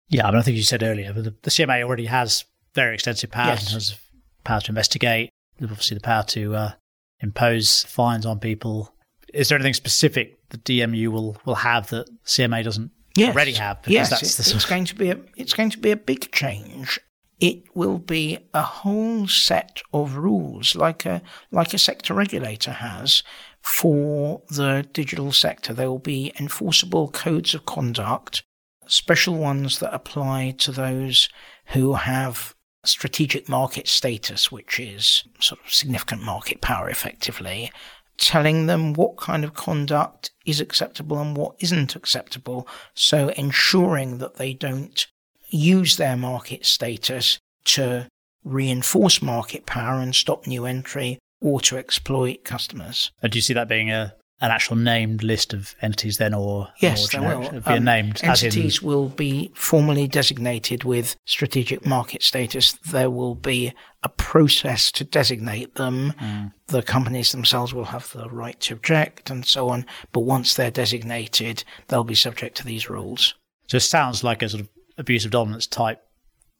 Yeah, 0.09 0.27
I 0.27 0.29
mean, 0.29 0.37
I 0.37 0.43
think 0.43 0.57
you 0.57 0.61
said 0.61 0.83
earlier, 0.83 1.11
but 1.11 1.23
the, 1.23 1.33
the 1.41 1.49
CMA 1.49 1.81
already 1.81 2.05
has 2.05 2.45
very 2.75 2.93
extensive 2.93 3.31
powers 3.31 3.61
yes. 3.61 3.65
in 3.65 3.71
terms 3.71 3.91
of 3.93 3.99
power 4.43 4.61
to 4.61 4.69
investigate, 4.69 5.31
obviously 5.59 5.95
the 5.95 6.01
power 6.01 6.21
to 6.21 6.53
uh, 6.53 6.71
impose 7.19 7.81
fines 7.85 8.27
on 8.27 8.37
people. 8.37 8.93
Is 9.33 9.49
there 9.49 9.57
anything 9.57 9.73
specific 9.73 10.37
that 10.49 10.63
DMU 10.65 11.07
will, 11.07 11.35
will 11.45 11.55
have 11.55 11.89
that 11.89 12.07
CMA 12.25 12.63
doesn't 12.63 12.91
yes. 13.15 13.33
already 13.33 13.53
have? 13.53 13.81
Because 13.81 13.91
yes, 13.91 14.09
that's 14.11 14.39
it, 14.39 14.55
it's 14.55 14.65
going 14.65 14.85
to 14.85 14.93
be 14.93 15.09
a 15.09 15.17
it's 15.35 15.53
going 15.55 15.71
to 15.71 15.79
be 15.79 15.89
a 15.89 15.97
big 15.97 16.31
change. 16.31 16.99
It 17.43 17.75
will 17.75 17.99
be 17.99 18.37
a 18.53 18.61
whole 18.61 19.27
set 19.27 19.81
of 19.91 20.15
rules, 20.15 20.75
like 20.75 21.05
a 21.05 21.21
like 21.51 21.73
a 21.73 21.77
sector 21.77 22.13
regulator 22.13 22.71
has 22.71 23.21
for 23.61 24.41
the 24.49 24.87
digital 24.93 25.33
sector. 25.33 25.73
There 25.73 25.89
will 25.89 25.99
be 25.99 26.31
enforceable 26.39 27.09
codes 27.09 27.53
of 27.53 27.65
conduct, 27.65 28.43
special 28.87 29.35
ones 29.35 29.79
that 29.79 29.93
apply 29.93 30.55
to 30.59 30.71
those 30.71 31.27
who 31.73 31.95
have 31.95 32.55
strategic 32.85 33.49
market 33.49 33.89
status, 33.89 34.49
which 34.49 34.79
is 34.79 35.25
sort 35.41 35.59
of 35.65 35.73
significant 35.73 36.23
market 36.23 36.61
power 36.61 36.89
effectively, 36.89 37.69
telling 38.17 38.67
them 38.67 38.93
what 38.93 39.17
kind 39.17 39.43
of 39.43 39.53
conduct 39.53 40.31
is 40.45 40.61
acceptable 40.61 41.19
and 41.19 41.35
what 41.35 41.55
isn't 41.59 41.93
acceptable. 41.93 42.65
So 42.93 43.29
ensuring 43.35 44.19
that 44.19 44.37
they 44.37 44.53
don't 44.53 45.05
use 45.53 45.97
their 45.97 46.17
market 46.17 46.65
status 46.65 47.39
to 47.65 48.07
reinforce 48.43 49.21
market 49.21 49.65
power 49.65 49.99
and 49.99 50.13
stop 50.13 50.47
new 50.47 50.65
entry 50.65 51.19
or 51.39 51.61
to 51.61 51.77
exploit 51.77 52.43
customers. 52.43 53.11
And 53.21 53.31
do 53.31 53.37
you 53.37 53.41
see 53.41 53.53
that 53.53 53.67
being 53.67 53.91
a 53.91 54.15
an 54.41 54.51
actual 54.51 54.75
named 54.75 55.23
list 55.23 55.53
of 55.53 55.73
entities 55.81 56.17
then, 56.17 56.33
or 56.33 56.67
yes, 56.79 57.09
there 57.09 57.21
will 57.21 57.49
be 57.49 57.61
um, 57.65 57.85
named 57.85 58.19
entities 58.23 58.81
in... 58.81 58.87
will 58.87 59.07
be 59.07 59.51
formally 59.55 60.05
designated 60.05 60.83
with 60.83 61.15
strategic 61.25 61.85
market 61.85 62.21
status. 62.21 62.73
There 62.73 63.09
will 63.09 63.35
be 63.35 63.73
a 64.03 64.09
process 64.09 64.91
to 64.93 65.05
designate 65.05 65.75
them. 65.75 66.13
Mm. 66.19 66.51
The 66.67 66.81
companies 66.81 67.31
themselves 67.31 67.73
will 67.73 67.85
have 67.85 68.11
the 68.11 68.27
right 68.27 68.59
to 68.61 68.73
object 68.73 69.29
and 69.29 69.45
so 69.45 69.69
on. 69.69 69.85
But 70.11 70.21
once 70.21 70.55
they're 70.55 70.71
designated, 70.71 71.63
they'll 71.87 72.03
be 72.03 72.15
subject 72.15 72.57
to 72.57 72.65
these 72.65 72.89
rules. 72.89 73.35
So 73.67 73.77
it 73.77 73.81
sounds 73.81 74.25
like 74.25 74.41
a 74.41 74.49
sort 74.49 74.61
of 74.61 74.69
abuse 74.97 75.25
of 75.25 75.31
dominance 75.31 75.67
type 75.67 76.01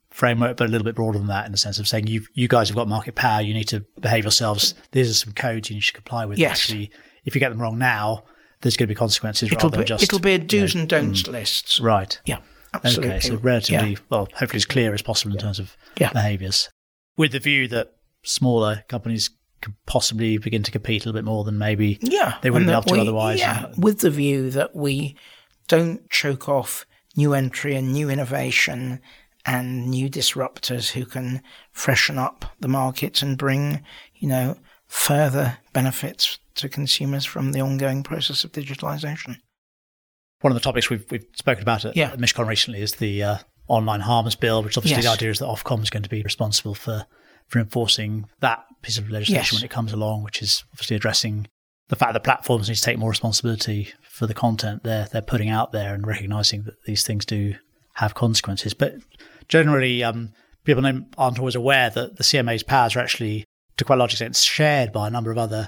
framework, 0.09 0.57
but 0.57 0.67
a 0.67 0.71
little 0.71 0.85
bit 0.85 0.95
broader 0.95 1.17
than 1.17 1.27
that 1.27 1.45
in 1.45 1.51
the 1.51 1.57
sense 1.57 1.79
of 1.79 1.87
saying 1.87 2.07
you 2.07 2.25
you 2.33 2.47
guys 2.47 2.69
have 2.69 2.75
got 2.75 2.87
market 2.87 3.15
power, 3.15 3.41
you 3.41 3.53
need 3.53 3.67
to 3.69 3.81
behave 3.99 4.23
yourselves. 4.23 4.75
These 4.91 5.09
are 5.09 5.13
some 5.13 5.33
codes 5.33 5.69
you 5.69 5.75
need 5.75 5.83
to 5.83 5.93
comply 5.93 6.25
with. 6.25 6.37
Yes. 6.37 6.51
Actually, 6.51 6.91
if 7.25 7.35
you 7.35 7.39
get 7.39 7.49
them 7.49 7.61
wrong 7.61 7.77
now, 7.77 8.23
there's 8.61 8.77
going 8.77 8.87
to 8.87 8.91
be 8.91 8.95
consequences 8.95 9.51
it'll 9.51 9.69
rather 9.69 9.79
be, 9.79 9.85
just. 9.85 10.03
It'll 10.03 10.19
be 10.19 10.33
a 10.33 10.39
do's 10.39 10.73
you 10.73 10.79
know, 10.79 10.81
and 10.81 10.89
don'ts 10.89 11.23
mm, 11.23 11.31
lists. 11.31 11.79
Right. 11.79 12.19
Yeah. 12.25 12.39
Absolutely. 12.73 13.15
Okay, 13.15 13.19
so 13.19 13.35
relatively, 13.37 13.91
yeah. 13.91 13.97
well, 14.09 14.27
hopefully 14.33 14.57
as 14.57 14.65
clear 14.65 14.93
as 14.95 15.01
possible 15.03 15.33
in 15.33 15.39
terms 15.39 15.59
of 15.59 15.77
yeah. 15.97 16.11
behaviours. 16.11 16.69
With 17.17 17.31
the 17.31 17.39
view 17.39 17.67
that 17.67 17.93
smaller 18.23 18.83
companies 18.87 19.29
could 19.61 19.75
possibly 19.85 20.37
begin 20.39 20.63
to 20.63 20.71
compete 20.71 21.05
a 21.05 21.09
little 21.09 21.17
bit 21.19 21.25
more 21.25 21.43
than 21.43 21.57
maybe 21.57 21.99
yeah, 22.01 22.37
they 22.41 22.49
wouldn't 22.49 22.67
be 22.67 22.73
able 22.73 22.83
to 22.83 22.99
otherwise. 22.99 23.39
Yeah, 23.39 23.71
with 23.77 23.99
the 23.99 24.09
view 24.09 24.49
that 24.51 24.75
we 24.75 25.15
don't 25.67 26.09
choke 26.09 26.49
off 26.49 26.85
new 27.15 27.33
entry 27.33 27.75
and 27.75 27.91
new 27.91 28.09
innovation 28.09 28.99
and 29.45 29.89
new 29.89 30.09
disruptors 30.09 30.91
who 30.91 31.05
can 31.05 31.41
freshen 31.71 32.17
up 32.17 32.45
the 32.59 32.67
markets 32.67 33.21
and 33.21 33.37
bring, 33.37 33.83
you 34.15 34.27
know, 34.27 34.57
further 34.87 35.57
benefits 35.73 36.39
to 36.55 36.69
consumers 36.69 37.25
from 37.25 37.51
the 37.51 37.61
ongoing 37.61 38.03
process 38.03 38.43
of 38.43 38.51
digitalization. 38.51 39.37
One 40.41 40.51
of 40.51 40.55
the 40.55 40.61
topics 40.61 40.89
we've, 40.89 41.09
we've 41.09 41.25
spoken 41.35 41.63
about 41.63 41.85
at, 41.85 41.95
yeah. 41.95 42.11
at 42.11 42.19
Mishcon 42.19 42.47
recently 42.47 42.81
is 42.81 42.95
the 42.95 43.23
uh, 43.23 43.37
online 43.67 44.01
harms 44.01 44.35
bill, 44.35 44.61
which 44.63 44.77
obviously 44.77 45.01
yes. 45.01 45.05
the 45.05 45.11
idea 45.11 45.31
is 45.31 45.39
that 45.39 45.45
Ofcom 45.45 45.81
is 45.81 45.89
going 45.89 46.03
to 46.03 46.09
be 46.09 46.21
responsible 46.21 46.75
for, 46.75 47.05
for 47.47 47.59
enforcing 47.59 48.27
that 48.39 48.63
piece 48.81 48.97
of 48.97 49.09
legislation 49.09 49.35
yes. 49.35 49.53
when 49.53 49.63
it 49.63 49.71
comes 49.71 49.93
along, 49.93 50.23
which 50.23 50.41
is 50.41 50.63
obviously 50.73 50.95
addressing 50.95 51.47
the 51.89 51.95
fact 51.95 52.13
that 52.13 52.23
platforms 52.23 52.69
need 52.69 52.75
to 52.75 52.81
take 52.81 52.97
more 52.97 53.09
responsibility 53.09 53.93
for 54.13 54.27
the 54.27 54.33
content 54.35 54.83
they're 54.83 55.07
they're 55.11 55.23
putting 55.23 55.49
out 55.49 55.71
there 55.71 55.95
and 55.95 56.05
recognizing 56.05 56.61
that 56.61 56.83
these 56.83 57.01
things 57.01 57.25
do 57.25 57.55
have 57.95 58.13
consequences. 58.13 58.75
But 58.75 58.97
generally, 59.47 60.03
um, 60.03 60.33
people 60.65 60.85
aren't 61.17 61.39
always 61.39 61.55
aware 61.55 61.89
that 61.89 62.17
the 62.17 62.23
CMA's 62.23 62.61
powers 62.61 62.95
are 62.95 62.99
actually, 62.99 63.43
to 63.77 63.83
quite 63.83 63.95
a 63.95 63.99
large 63.99 64.13
extent, 64.13 64.35
shared 64.35 64.91
by 64.91 65.07
a 65.07 65.09
number 65.09 65.31
of 65.31 65.39
other 65.39 65.67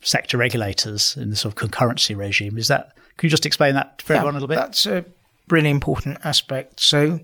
sector 0.00 0.38
regulators 0.38 1.18
in 1.18 1.28
the 1.28 1.36
sort 1.36 1.54
of 1.54 1.70
concurrency 1.70 2.16
regime. 2.16 2.56
Is 2.56 2.68
that? 2.68 2.96
Can 3.18 3.26
you 3.26 3.30
just 3.30 3.44
explain 3.44 3.74
that 3.74 4.00
for 4.00 4.14
yeah, 4.14 4.20
everyone 4.20 4.36
a 4.36 4.38
little 4.38 4.48
bit? 4.48 4.56
That's 4.56 4.86
a 4.86 5.04
really 5.50 5.68
important 5.68 6.16
aspect. 6.24 6.80
So, 6.80 7.20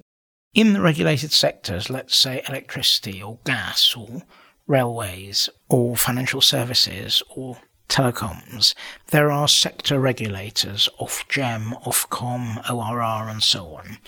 in 0.52 0.74
the 0.74 0.82
regulated 0.82 1.32
sectors, 1.32 1.88
let's 1.88 2.14
say 2.14 2.42
electricity 2.46 3.22
or 3.22 3.38
gas 3.44 3.96
or 3.96 4.22
railways 4.66 5.48
or 5.70 5.96
financial 5.96 6.42
services 6.42 7.22
or 7.30 7.56
telecoms, 7.88 8.74
there 9.08 9.30
are 9.30 9.48
sector 9.48 9.98
regulators, 9.98 10.88
Ofgem, 11.00 11.82
Ofcom, 11.84 12.70
ORR, 12.70 13.28
and 13.28 13.42
so 13.42 13.74
on 13.74 13.98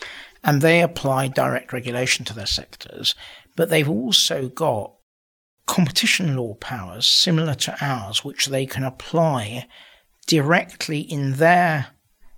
and 0.42 0.62
they 0.62 0.80
apply 0.80 1.28
direct 1.28 1.72
regulation 1.72 2.24
to 2.24 2.34
their 2.34 2.46
sectors, 2.46 3.14
but 3.56 3.70
they've 3.70 3.88
also 3.88 4.48
got 4.48 4.92
competition 5.66 6.36
law 6.36 6.54
powers 6.54 7.06
similar 7.06 7.54
to 7.54 7.76
ours, 7.84 8.24
which 8.24 8.46
they 8.46 8.66
can 8.66 8.82
apply 8.82 9.66
directly 10.26 11.00
in 11.00 11.34
their 11.34 11.88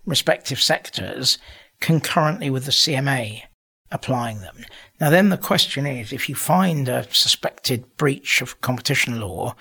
respective 0.05 0.61
sectors 0.61 1.39
concurrently 1.81 2.51
with 2.51 2.65
the 2.65 2.73
CMA 2.73 3.43
applying 3.91 4.41
them. 4.41 4.65
Now, 5.01 5.11
then 5.11 5.29
the 5.29 5.37
question 5.37 5.87
is 5.87 6.13
if 6.13 6.29
you 6.29 6.35
find 6.35 6.89
a 6.89 7.07
suspected 7.13 7.97
breach 7.97 8.41
of 8.41 8.61
competition 8.61 9.21
law, 9.21 9.55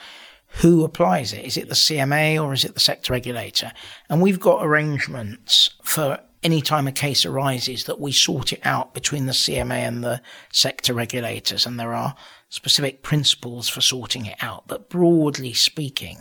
who 0.55 0.83
applies 0.83 1.33
it? 1.33 1.45
Is 1.45 1.57
it 1.57 1.69
the 1.69 1.75
CMA 1.75 2.41
or 2.41 2.53
is 2.53 2.65
it 2.65 2.73
the 2.73 2.79
sector 2.79 3.13
regulator? 3.13 3.71
And 4.09 4.21
we've 4.21 4.39
got 4.39 4.65
arrangements 4.65 5.69
for 5.83 6.19
any 6.43 6.61
time 6.61 6.87
a 6.87 6.91
case 6.91 7.25
arises 7.25 7.85
that 7.85 7.99
we 7.99 8.11
sort 8.11 8.51
it 8.51 8.59
out 8.63 8.93
between 8.93 9.27
the 9.27 9.31
CMA 9.31 9.87
and 9.87 10.03
the 10.03 10.21
sector 10.51 10.93
regulators. 10.93 11.65
And 11.65 11.79
there 11.79 11.93
are 11.93 12.15
specific 12.49 13.01
principles 13.01 13.69
for 13.69 13.79
sorting 13.79 14.25
it 14.25 14.37
out. 14.41 14.67
But 14.67 14.89
broadly 14.89 15.53
speaking, 15.53 16.19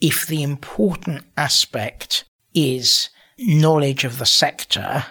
if 0.00 0.26
the 0.26 0.42
important 0.42 1.24
aspect 1.36 2.24
is 2.52 3.10
knowledge 3.38 4.04
of 4.04 4.18
the 4.18 4.26
sector, 4.26 5.04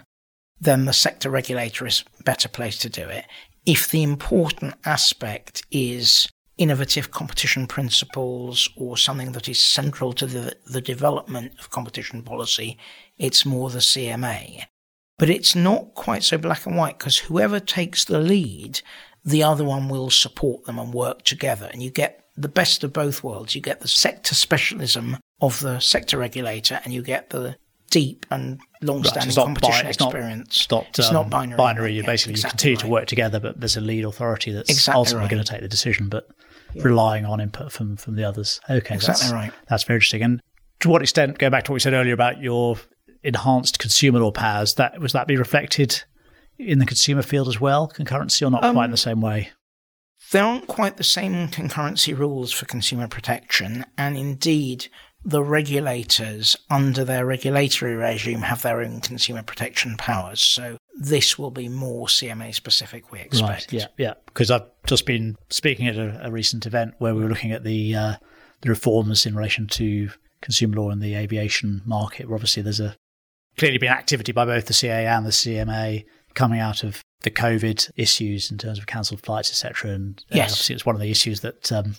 then 0.59 0.85
the 0.85 0.93
sector 0.93 1.29
regulator 1.29 1.87
is 1.87 2.03
better 2.23 2.49
placed 2.49 2.81
to 2.81 2.89
do 2.89 3.07
it. 3.07 3.25
If 3.65 3.89
the 3.89 4.03
important 4.03 4.75
aspect 4.85 5.63
is 5.71 6.27
innovative 6.57 7.11
competition 7.11 7.67
principles 7.67 8.69
or 8.75 8.97
something 8.97 9.33
that 9.33 9.49
is 9.49 9.59
central 9.59 10.13
to 10.13 10.25
the, 10.25 10.55
the 10.65 10.81
development 10.81 11.53
of 11.59 11.69
competition 11.69 12.23
policy, 12.23 12.77
it's 13.17 13.45
more 13.45 13.69
the 13.69 13.79
CMA. 13.79 14.65
But 15.17 15.29
it's 15.29 15.55
not 15.55 15.93
quite 15.93 16.23
so 16.23 16.37
black 16.37 16.65
and 16.65 16.77
white 16.77 16.97
because 16.97 17.19
whoever 17.19 17.59
takes 17.59 18.05
the 18.05 18.19
lead, 18.19 18.81
the 19.23 19.43
other 19.43 19.63
one 19.63 19.89
will 19.89 20.09
support 20.09 20.65
them 20.65 20.77
and 20.77 20.93
work 20.93 21.23
together. 21.23 21.69
And 21.71 21.81
you 21.81 21.89
get 21.89 22.25
the 22.37 22.49
best 22.49 22.83
of 22.83 22.93
both 22.93 23.23
worlds. 23.23 23.55
You 23.55 23.61
get 23.61 23.79
the 23.79 23.87
sector 23.87 24.35
specialism 24.35 25.17
of 25.41 25.59
the 25.61 25.79
sector 25.79 26.17
regulator 26.17 26.81
and 26.83 26.93
you 26.93 27.01
get 27.01 27.29
the 27.29 27.57
deep 27.95 28.25
and 28.29 28.59
long-standing 28.81 29.33
right, 29.33 29.45
competition 29.45 29.85
bi- 29.85 29.89
it's 29.89 30.01
experience. 30.03 30.67
Not, 30.69 30.85
it's, 30.89 30.99
not, 30.99 31.07
um, 31.07 31.13
not 31.13 31.29
binary. 31.29 31.57
Binary. 31.57 31.93
You 31.93 32.03
basically 32.03 32.33
exactly 32.33 32.47
you 32.47 32.51
continue 32.51 32.75
right. 32.75 32.81
to 32.81 32.87
work 32.87 33.05
together, 33.07 33.39
but 33.39 33.57
there's 33.57 33.77
a 33.77 33.81
lead 33.81 34.03
authority 34.03 34.51
that's 34.51 34.69
exactly 34.69 34.99
ultimately 34.99 35.21
right. 35.21 35.31
going 35.31 35.43
to 35.45 35.49
take 35.49 35.61
the 35.61 35.69
decision, 35.69 36.09
but 36.09 36.27
yeah. 36.73 36.83
relying 36.83 37.23
on 37.23 37.39
input 37.39 37.71
from 37.71 37.95
from 37.95 38.17
the 38.17 38.25
others. 38.25 38.59
Okay, 38.69 38.95
exactly 38.95 39.23
that's, 39.23 39.31
right. 39.31 39.51
That's 39.69 39.85
very 39.85 39.95
interesting. 39.95 40.23
And 40.23 40.41
to 40.81 40.89
what 40.89 41.01
extent, 41.01 41.37
going 41.37 41.51
back 41.51 41.63
to 41.63 41.71
what 41.71 41.75
we 41.75 41.79
said 41.79 41.93
earlier 41.93 42.13
about 42.13 42.41
your 42.41 42.75
enhanced 43.23 43.79
consumer 43.79 44.19
law 44.19 44.31
powers, 44.31 44.73
that 44.73 44.99
was 44.99 45.13
that 45.13 45.25
be 45.25 45.37
reflected 45.37 46.03
in 46.59 46.79
the 46.79 46.85
consumer 46.85 47.21
field 47.21 47.47
as 47.47 47.61
well, 47.61 47.89
concurrency, 47.95 48.45
or 48.45 48.51
not 48.51 48.65
um, 48.65 48.75
quite 48.75 48.85
in 48.85 48.91
the 48.91 48.97
same 48.97 49.21
way? 49.21 49.51
There 50.31 50.43
aren't 50.43 50.67
quite 50.67 50.97
the 50.97 51.03
same 51.05 51.47
concurrency 51.47 52.17
rules 52.17 52.51
for 52.51 52.65
consumer 52.65 53.07
protection, 53.07 53.85
and 53.97 54.17
indeed, 54.17 54.87
the 55.25 55.43
regulators 55.43 56.55
under 56.69 57.03
their 57.03 57.25
regulatory 57.25 57.95
regime 57.95 58.41
have 58.41 58.61
their 58.61 58.81
own 58.81 59.01
consumer 59.01 59.41
protection 59.41 59.97
powers. 59.97 60.39
So 60.41 60.77
this 60.99 61.37
will 61.39 61.49
be 61.49 61.67
more 61.67 62.05
CMA 62.05 62.53
specific, 62.53 63.11
we 63.11 63.19
expect. 63.21 63.71
Right, 63.71 63.73
yeah, 63.73 63.87
yeah. 63.97 64.13
Because 64.27 64.51
I've 64.51 64.67
just 64.85 65.07
been 65.07 65.35
speaking 65.49 65.87
at 65.87 65.95
a, 65.97 66.27
a 66.27 66.31
recent 66.31 66.67
event 66.67 66.93
where 66.99 67.15
we 67.15 67.23
were 67.23 67.29
looking 67.29 67.51
at 67.51 67.63
the 67.63 67.95
uh, 67.95 68.13
the 68.61 68.69
reforms 68.69 69.25
in 69.25 69.35
relation 69.35 69.67
to 69.67 70.09
consumer 70.41 70.77
law 70.77 70.91
in 70.91 70.99
the 70.99 71.15
aviation 71.15 71.81
market. 71.85 72.27
Where 72.27 72.35
obviously, 72.35 72.61
there's 72.61 72.79
a 72.79 72.95
clearly 73.57 73.79
been 73.79 73.89
activity 73.91 74.31
by 74.31 74.45
both 74.45 74.67
the 74.67 74.73
CAA 74.73 75.05
and 75.07 75.25
the 75.25 75.31
CMA 75.31 76.05
coming 76.35 76.59
out 76.59 76.83
of 76.83 77.01
the 77.21 77.31
COVID 77.31 77.89
issues 77.95 78.51
in 78.51 78.57
terms 78.59 78.77
of 78.77 78.85
cancelled 78.85 79.21
flights, 79.23 79.49
etc. 79.49 79.91
And 79.91 80.23
uh, 80.31 80.35
Yes. 80.35 80.51
obviously, 80.51 80.75
it's 80.75 80.85
one 80.85 80.95
of 80.95 81.01
the 81.01 81.09
issues 81.09 81.41
that 81.41 81.71
um, 81.71 81.95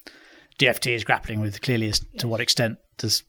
DFT 0.60 0.94
is 0.94 1.02
grappling 1.04 1.40
with 1.40 1.60
clearly 1.60 1.88
as 1.88 2.00
to 2.18 2.28
what 2.28 2.40
extent 2.40 2.78
does 2.98 3.22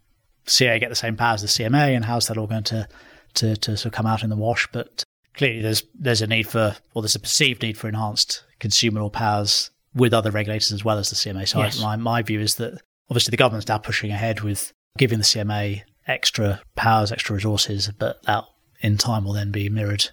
CA 0.45 0.79
get 0.79 0.89
the 0.89 0.95
same 0.95 1.15
powers 1.15 1.43
as 1.43 1.55
the 1.55 1.63
CMA, 1.63 1.95
and 1.95 2.05
how's 2.05 2.27
that 2.27 2.37
all 2.37 2.47
going 2.47 2.63
to, 2.63 2.87
to 3.35 3.55
to 3.57 3.77
sort 3.77 3.87
of 3.87 3.91
come 3.93 4.05
out 4.05 4.23
in 4.23 4.29
the 4.29 4.35
wash? 4.35 4.67
But 4.71 5.03
clearly, 5.33 5.61
there's 5.61 5.83
there's 5.93 6.21
a 6.21 6.27
need 6.27 6.47
for, 6.47 6.75
or 6.93 7.01
there's 7.01 7.15
a 7.15 7.19
perceived 7.19 7.61
need 7.61 7.77
for 7.77 7.87
enhanced 7.87 8.43
consumer 8.59 9.07
powers 9.09 9.69
with 9.93 10.13
other 10.13 10.31
regulators 10.31 10.71
as 10.71 10.85
well 10.85 10.97
as 10.97 11.09
the 11.09 11.15
CMA. 11.15 11.47
So 11.47 11.61
I- 11.61 11.71
my 11.81 11.95
my 11.95 12.21
view 12.21 12.39
is 12.39 12.55
that 12.55 12.79
obviously 13.09 13.31
the 13.31 13.37
government's 13.37 13.67
now 13.67 13.77
pushing 13.77 14.11
ahead 14.11 14.41
with 14.41 14.73
giving 14.97 15.17
the 15.17 15.23
CMA 15.23 15.83
extra 16.07 16.61
powers, 16.75 17.11
extra 17.11 17.35
resources, 17.35 17.91
but 17.97 18.21
that 18.23 18.45
in 18.81 18.97
time 18.97 19.25
will 19.25 19.33
then 19.33 19.51
be 19.51 19.69
mirrored 19.69 20.09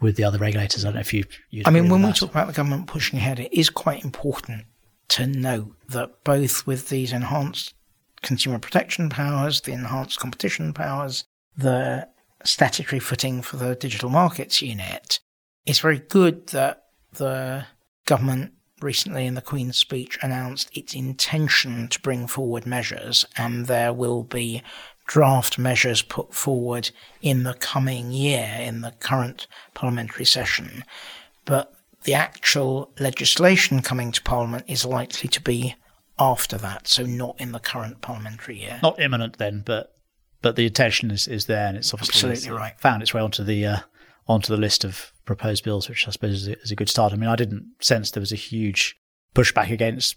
with 0.00 0.16
the 0.16 0.24
other 0.24 0.38
regulators. 0.38 0.84
I 0.84 0.88
don't 0.88 0.94
know 0.94 1.00
if 1.00 1.14
you. 1.14 1.24
you 1.50 1.62
I 1.64 1.70
mean, 1.70 1.88
when 1.88 2.02
we 2.02 2.12
talk 2.12 2.30
about 2.30 2.46
the 2.48 2.52
government 2.52 2.86
pushing 2.86 3.18
ahead, 3.18 3.38
it 3.40 3.52
is 3.52 3.70
quite 3.70 4.04
important 4.04 4.64
to 5.08 5.26
note 5.26 5.72
that 5.88 6.24
both 6.24 6.66
with 6.66 6.88
these 6.88 7.12
enhanced 7.12 7.74
consumer 8.26 8.58
protection 8.58 9.08
powers, 9.08 9.60
the 9.60 9.72
enhanced 9.72 10.18
competition 10.18 10.72
powers, 10.72 11.24
the 11.56 12.08
statutory 12.44 12.98
footing 12.98 13.40
for 13.40 13.56
the 13.56 13.76
digital 13.76 14.10
markets 14.10 14.60
unit, 14.60 15.20
it's 15.64 15.78
very 15.78 16.00
good 16.00 16.48
that 16.48 16.86
the 17.14 17.64
government 18.04 18.52
recently 18.80 19.26
in 19.26 19.34
the 19.34 19.40
Queen's 19.40 19.76
speech 19.76 20.18
announced 20.22 20.76
its 20.76 20.92
intention 20.92 21.86
to 21.88 22.00
bring 22.00 22.26
forward 22.26 22.66
measures, 22.66 23.24
and 23.36 23.66
there 23.66 23.92
will 23.92 24.24
be 24.24 24.60
draft 25.06 25.56
measures 25.56 26.02
put 26.02 26.34
forward 26.34 26.90
in 27.22 27.44
the 27.44 27.54
coming 27.54 28.10
year, 28.10 28.56
in 28.58 28.80
the 28.80 28.90
current 28.98 29.46
parliamentary 29.72 30.24
session. 30.24 30.82
But 31.44 31.72
the 32.02 32.14
actual 32.14 32.90
legislation 32.98 33.82
coming 33.82 34.10
to 34.12 34.22
Parliament 34.22 34.64
is 34.66 34.84
likely 34.84 35.28
to 35.28 35.40
be 35.40 35.76
after 36.18 36.56
that, 36.58 36.88
so 36.88 37.04
not 37.04 37.40
in 37.40 37.52
the 37.52 37.58
current 37.60 38.00
parliamentary 38.00 38.58
year. 38.58 38.78
not 38.82 38.98
imminent 39.00 39.38
then, 39.38 39.62
but 39.64 39.92
but 40.42 40.54
the 40.56 40.66
intention 40.66 41.10
is, 41.10 41.26
is 41.26 41.46
there, 41.46 41.66
and 41.66 41.76
it's 41.76 41.92
obviously 41.92 42.30
Absolutely 42.30 42.58
right. 42.58 42.78
found 42.78 43.02
its 43.02 43.12
way 43.12 43.20
onto 43.20 43.42
the 43.42 43.66
uh, 43.66 43.76
onto 44.28 44.52
the 44.54 44.60
list 44.60 44.84
of 44.84 45.12
proposed 45.24 45.64
bills, 45.64 45.88
which 45.88 46.06
I 46.06 46.10
suppose 46.10 46.34
is 46.42 46.48
a, 46.48 46.58
is 46.60 46.70
a 46.70 46.76
good 46.76 46.88
start. 46.88 47.12
I 47.12 47.16
mean, 47.16 47.28
I 47.28 47.36
didn't 47.36 47.66
sense 47.80 48.10
there 48.10 48.20
was 48.20 48.32
a 48.32 48.36
huge 48.36 48.96
pushback 49.34 49.70
against 49.70 50.16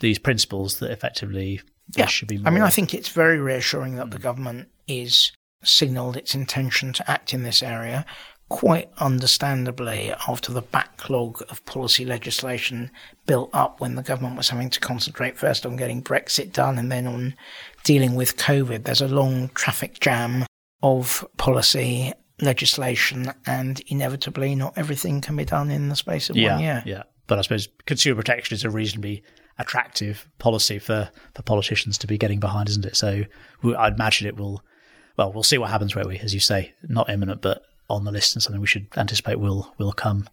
these 0.00 0.18
principles 0.18 0.78
that 0.80 0.90
effectively 0.90 1.60
Yeah. 1.96 2.06
should 2.06 2.28
be. 2.28 2.38
More. 2.38 2.48
I 2.48 2.50
mean, 2.50 2.62
I 2.62 2.70
think 2.70 2.94
it's 2.94 3.08
very 3.08 3.38
reassuring 3.38 3.96
that 3.96 4.10
the 4.10 4.18
government 4.18 4.68
is 4.86 5.32
signalled 5.62 6.16
its 6.16 6.34
intention 6.34 6.92
to 6.94 7.10
act 7.10 7.34
in 7.34 7.42
this 7.42 7.62
area. 7.62 8.06
Quite 8.50 8.90
understandably, 8.98 10.12
after 10.28 10.52
the 10.52 10.60
backlog 10.60 11.40
of 11.48 11.64
policy 11.66 12.04
legislation 12.04 12.90
built 13.24 13.48
up 13.52 13.80
when 13.80 13.94
the 13.94 14.02
government 14.02 14.36
was 14.36 14.50
having 14.50 14.68
to 14.70 14.80
concentrate 14.80 15.38
first 15.38 15.64
on 15.64 15.76
getting 15.76 16.02
Brexit 16.02 16.52
done 16.52 16.76
and 16.76 16.90
then 16.90 17.06
on 17.06 17.36
dealing 17.84 18.16
with 18.16 18.36
COVID, 18.36 18.82
there's 18.82 19.00
a 19.00 19.08
long 19.08 19.50
traffic 19.54 20.00
jam 20.00 20.44
of 20.82 21.24
policy 21.36 22.12
legislation, 22.42 23.32
and 23.46 23.80
inevitably, 23.86 24.54
not 24.54 24.76
everything 24.76 25.20
can 25.20 25.36
be 25.36 25.44
done 25.44 25.70
in 25.70 25.88
the 25.88 25.96
space 25.96 26.28
of 26.28 26.36
yeah, 26.36 26.54
one 26.54 26.62
year. 26.62 26.82
yeah. 26.84 27.02
But 27.26 27.38
I 27.38 27.42
suppose 27.42 27.68
consumer 27.86 28.16
protection 28.16 28.56
is 28.56 28.64
a 28.64 28.70
reasonably 28.70 29.22
attractive 29.58 30.28
policy 30.38 30.80
for, 30.80 31.10
for 31.34 31.42
politicians 31.42 31.98
to 31.98 32.08
be 32.08 32.18
getting 32.18 32.40
behind, 32.40 32.68
isn't 32.68 32.84
it? 32.84 32.96
So 32.96 33.22
I'd 33.78 33.94
imagine 33.94 34.26
it 34.26 34.36
will. 34.36 34.64
Well, 35.16 35.32
we'll 35.32 35.42
see 35.42 35.58
what 35.58 35.70
happens, 35.70 35.94
where 35.94 36.06
we, 36.06 36.18
as 36.18 36.34
you 36.34 36.40
say, 36.40 36.72
not 36.82 37.10
imminent, 37.10 37.42
but 37.42 37.62
on 37.90 38.04
the 38.04 38.12
list 38.12 38.34
and 38.34 38.42
something 38.42 38.60
we 38.60 38.66
should 38.66 38.86
anticipate 38.96 39.38
will 39.38 39.74
will 39.78 39.92
come. 39.92 40.28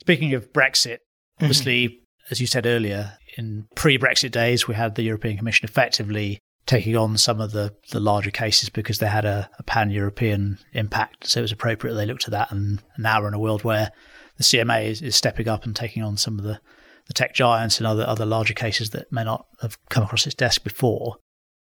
Speaking 0.00 0.34
of 0.34 0.52
Brexit, 0.52 0.98
mm-hmm. 0.98 1.44
obviously, 1.44 2.00
as 2.30 2.40
you 2.40 2.46
said 2.46 2.66
earlier, 2.66 3.18
in 3.36 3.66
pre-Brexit 3.74 4.30
days, 4.30 4.66
we 4.66 4.74
had 4.74 4.94
the 4.94 5.02
European 5.02 5.36
Commission 5.36 5.68
effectively 5.68 6.40
taking 6.66 6.96
on 6.96 7.16
some 7.16 7.40
of 7.40 7.52
the, 7.52 7.74
the 7.92 8.00
larger 8.00 8.30
cases 8.30 8.68
because 8.68 8.98
they 8.98 9.06
had 9.06 9.24
a, 9.24 9.48
a 9.58 9.62
pan-European 9.62 10.58
impact. 10.74 11.26
So 11.26 11.40
it 11.40 11.42
was 11.42 11.52
appropriate 11.52 11.94
they 11.94 12.04
looked 12.04 12.26
at 12.26 12.32
that. 12.32 12.52
And 12.52 12.82
now 12.98 13.20
we're 13.20 13.28
in 13.28 13.34
a 13.34 13.38
world 13.38 13.64
where 13.64 13.90
the 14.36 14.44
CMA 14.44 14.84
is, 14.84 15.00
is 15.00 15.16
stepping 15.16 15.48
up 15.48 15.64
and 15.64 15.74
taking 15.74 16.02
on 16.02 16.16
some 16.16 16.38
of 16.38 16.44
the, 16.44 16.60
the 17.06 17.14
tech 17.14 17.34
giants 17.34 17.78
and 17.78 17.86
other 17.86 18.06
other 18.06 18.26
larger 18.26 18.54
cases 18.54 18.90
that 18.90 19.10
may 19.10 19.24
not 19.24 19.46
have 19.62 19.78
come 19.88 20.04
across 20.04 20.26
its 20.26 20.34
desk 20.34 20.62
before. 20.62 21.16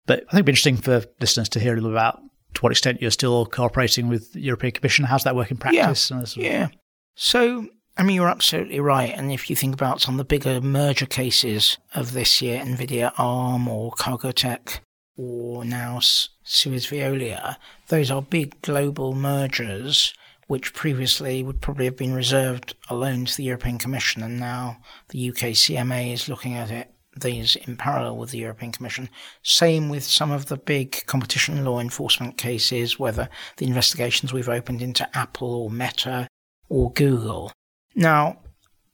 But 0.05 0.19
I 0.19 0.31
think 0.31 0.33
it'd 0.33 0.45
be 0.45 0.51
interesting 0.51 0.77
for 0.77 1.05
listeners 1.19 1.49
to 1.49 1.59
hear 1.59 1.73
a 1.73 1.75
little 1.75 1.91
about 1.91 2.19
to 2.61 2.65
what 2.65 2.71
extent 2.71 3.01
you're 3.01 3.09
still 3.11 3.45
cooperating 3.47 4.07
with 4.07 4.33
the 4.33 4.39
European 4.41 4.71
Commission. 4.71 5.05
How's 5.05 5.23
that 5.23 5.35
work 5.35 5.49
in 5.51 5.57
practice? 5.57 5.79
Of- 6.11 6.43
Yeah. 6.43 6.67
So, 7.15 7.67
I 7.97 8.03
mean, 8.03 8.15
you're 8.15 8.29
absolutely 8.29 8.79
right. 8.79 9.13
And 9.17 9.31
if 9.31 9.49
you 9.49 9.55
think 9.55 9.73
about 9.73 9.99
some 9.99 10.13
of 10.15 10.17
the 10.19 10.23
bigger 10.25 10.61
merger 10.61 11.07
cases 11.07 11.77
of 11.95 12.13
this 12.13 12.41
year, 12.41 12.63
NVIDIA 12.63 13.11
ARM 13.17 13.67
or 13.67 13.91
Cargotec 13.93 14.79
or 15.17 15.65
now 15.65 15.99
Suez 16.43 16.85
Veolia, 16.87 17.57
those 17.87 18.11
are 18.11 18.21
big 18.21 18.61
global 18.61 19.13
mergers 19.13 20.13
which 20.47 20.73
previously 20.73 21.41
would 21.43 21.61
probably 21.61 21.85
have 21.85 21.95
been 21.97 22.13
reserved 22.13 22.75
alone 22.89 23.25
to 23.25 23.37
the 23.37 23.43
European 23.43 23.77
Commission. 23.77 24.21
And 24.21 24.39
now 24.39 24.77
the 25.09 25.29
UK 25.29 25.53
CMA 25.55 26.13
is 26.13 26.29
looking 26.29 26.55
at 26.55 26.69
it. 26.69 26.93
These 27.19 27.57
in 27.57 27.75
parallel 27.75 28.17
with 28.17 28.31
the 28.31 28.37
European 28.37 28.71
Commission. 28.71 29.09
Same 29.43 29.89
with 29.89 30.03
some 30.03 30.31
of 30.31 30.45
the 30.45 30.57
big 30.57 31.05
competition 31.07 31.65
law 31.65 31.79
enforcement 31.79 32.37
cases, 32.37 32.97
whether 32.97 33.27
the 33.57 33.67
investigations 33.67 34.31
we've 34.31 34.47
opened 34.47 34.81
into 34.81 35.09
Apple 35.17 35.53
or 35.53 35.69
Meta 35.69 36.27
or 36.69 36.93
Google. 36.93 37.51
Now, 37.95 38.39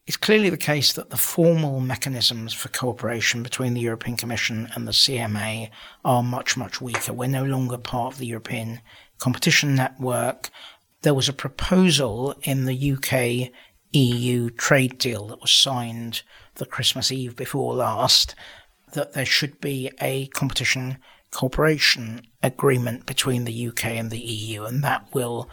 it's 0.07 0.17
clearly 0.17 0.49
the 0.49 0.57
case 0.57 0.93
that 0.93 1.09
the 1.09 1.17
formal 1.17 1.81
mechanisms 1.81 2.53
for 2.53 2.69
cooperation 2.69 3.43
between 3.43 3.73
the 3.73 3.81
European 3.81 4.15
Commission 4.15 4.69
and 4.73 4.87
the 4.87 4.93
CMA 4.93 5.69
are 6.05 6.23
much, 6.23 6.55
much 6.55 6.81
weaker. 6.81 7.11
We're 7.11 7.27
no 7.27 7.43
longer 7.43 7.77
part 7.77 8.13
of 8.13 8.19
the 8.19 8.25
European 8.25 8.79
Competition 9.19 9.75
Network. 9.75 10.49
There 11.01 11.13
was 11.13 11.27
a 11.27 11.33
proposal 11.33 12.35
in 12.43 12.65
the 12.65 12.93
UK 12.93 13.51
EU 13.91 14.49
trade 14.49 14.97
deal 14.97 15.27
that 15.27 15.41
was 15.41 15.51
signed 15.51 16.23
the 16.57 16.65
Christmas 16.65 17.11
Eve 17.11 17.35
before 17.35 17.73
last 17.73 18.35
that 18.93 19.13
there 19.13 19.25
should 19.25 19.59
be 19.59 19.91
a 19.99 20.27
competition 20.27 20.97
cooperation 21.31 22.21
agreement 22.41 23.05
between 23.05 23.43
the 23.43 23.67
UK 23.67 23.85
and 23.85 24.11
the 24.11 24.19
EU, 24.19 24.63
and 24.63 24.83
that 24.83 25.13
will 25.13 25.49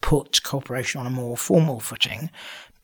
put 0.00 0.42
cooperation 0.42 1.00
on 1.00 1.06
a 1.06 1.10
more 1.10 1.36
formal 1.36 1.80
footing. 1.80 2.30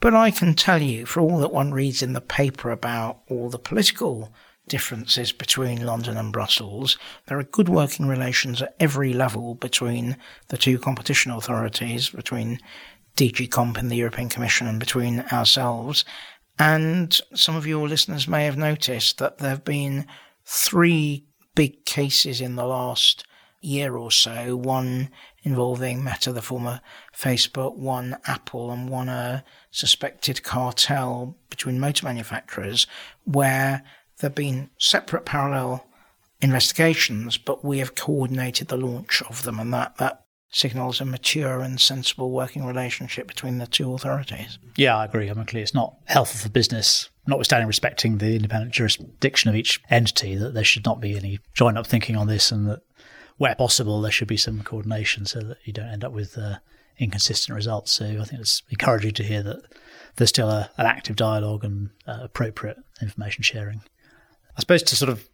But 0.00 0.14
I 0.14 0.30
can 0.30 0.54
tell 0.54 0.82
you, 0.82 1.06
for 1.06 1.20
all 1.20 1.38
that 1.38 1.52
one 1.52 1.72
reads 1.72 2.02
in 2.02 2.12
the 2.12 2.20
paper 2.20 2.70
about 2.70 3.20
all 3.28 3.48
the 3.48 3.58
political 3.58 4.32
differences 4.68 5.32
between 5.32 5.86
London 5.86 6.16
and 6.16 6.32
Brussels, 6.32 6.98
there 7.26 7.38
are 7.38 7.44
good 7.44 7.68
working 7.68 8.06
relations 8.06 8.60
at 8.60 8.74
every 8.80 9.12
level 9.12 9.54
between 9.54 10.16
the 10.48 10.58
two 10.58 10.78
competition 10.78 11.32
authorities, 11.32 12.10
between 12.10 12.58
DG 13.16 13.50
Comp 13.50 13.76
and 13.76 13.90
the 13.90 13.96
European 13.96 14.28
Commission, 14.28 14.66
and 14.66 14.80
between 14.80 15.20
ourselves. 15.32 16.04
And 16.58 17.18
some 17.34 17.56
of 17.56 17.66
your 17.66 17.88
listeners 17.88 18.28
may 18.28 18.44
have 18.44 18.56
noticed 18.56 19.18
that 19.18 19.38
there 19.38 19.50
have 19.50 19.64
been 19.64 20.06
three 20.44 21.24
big 21.54 21.84
cases 21.84 22.40
in 22.40 22.56
the 22.56 22.66
last 22.66 23.24
year 23.60 23.96
or 23.96 24.10
so. 24.10 24.56
One 24.56 25.10
involving 25.42 26.04
Meta, 26.04 26.32
the 26.32 26.42
former 26.42 26.80
Facebook, 27.16 27.76
one 27.76 28.16
Apple, 28.26 28.70
and 28.70 28.88
one 28.88 29.08
a 29.08 29.44
suspected 29.70 30.42
cartel 30.42 31.36
between 31.50 31.80
motor 31.80 32.06
manufacturers, 32.06 32.86
where 33.24 33.82
there 34.18 34.28
have 34.30 34.34
been 34.34 34.70
separate 34.78 35.24
parallel 35.24 35.86
investigations, 36.40 37.36
but 37.36 37.64
we 37.64 37.78
have 37.78 37.94
coordinated 37.94 38.68
the 38.68 38.76
launch 38.76 39.22
of 39.22 39.42
them, 39.42 39.58
and 39.58 39.72
that, 39.72 39.96
that 39.96 40.23
signals 40.54 41.00
a 41.00 41.04
mature 41.04 41.60
and 41.60 41.80
sensible 41.80 42.30
working 42.30 42.64
relationship 42.64 43.26
between 43.26 43.58
the 43.58 43.66
two 43.66 43.92
authorities. 43.92 44.58
Yeah, 44.76 44.96
I 44.96 45.04
agree. 45.04 45.28
I 45.28 45.34
mean, 45.34 45.44
clearly 45.46 45.64
it's 45.64 45.74
not 45.74 45.96
helpful 46.04 46.38
for 46.38 46.48
business, 46.48 47.10
notwithstanding 47.26 47.66
respecting 47.66 48.18
the 48.18 48.36
independent 48.36 48.72
jurisdiction 48.72 49.50
of 49.50 49.56
each 49.56 49.80
entity, 49.90 50.36
that 50.36 50.54
there 50.54 50.64
should 50.64 50.84
not 50.84 51.00
be 51.00 51.16
any 51.16 51.40
joined 51.54 51.76
up 51.76 51.86
thinking 51.86 52.16
on 52.16 52.28
this 52.28 52.52
and 52.52 52.68
that 52.68 52.80
where 53.36 53.56
possible 53.56 54.00
there 54.00 54.12
should 54.12 54.28
be 54.28 54.36
some 54.36 54.62
coordination 54.62 55.26
so 55.26 55.40
that 55.40 55.58
you 55.64 55.72
don't 55.72 55.88
end 55.88 56.04
up 56.04 56.12
with 56.12 56.38
uh, 56.38 56.58
inconsistent 56.98 57.54
results. 57.54 57.90
So 57.92 58.04
I 58.04 58.24
think 58.24 58.40
it's 58.40 58.62
encouraging 58.70 59.14
to 59.14 59.24
hear 59.24 59.42
that 59.42 59.62
there's 60.16 60.30
still 60.30 60.48
a, 60.48 60.70
an 60.76 60.86
active 60.86 61.16
dialogue 61.16 61.64
and 61.64 61.90
uh, 62.06 62.20
appropriate 62.22 62.76
information 63.02 63.42
sharing. 63.42 63.82
I 64.56 64.60
suppose 64.60 64.84
to 64.84 64.94
sort 64.94 65.08
of 65.08 65.28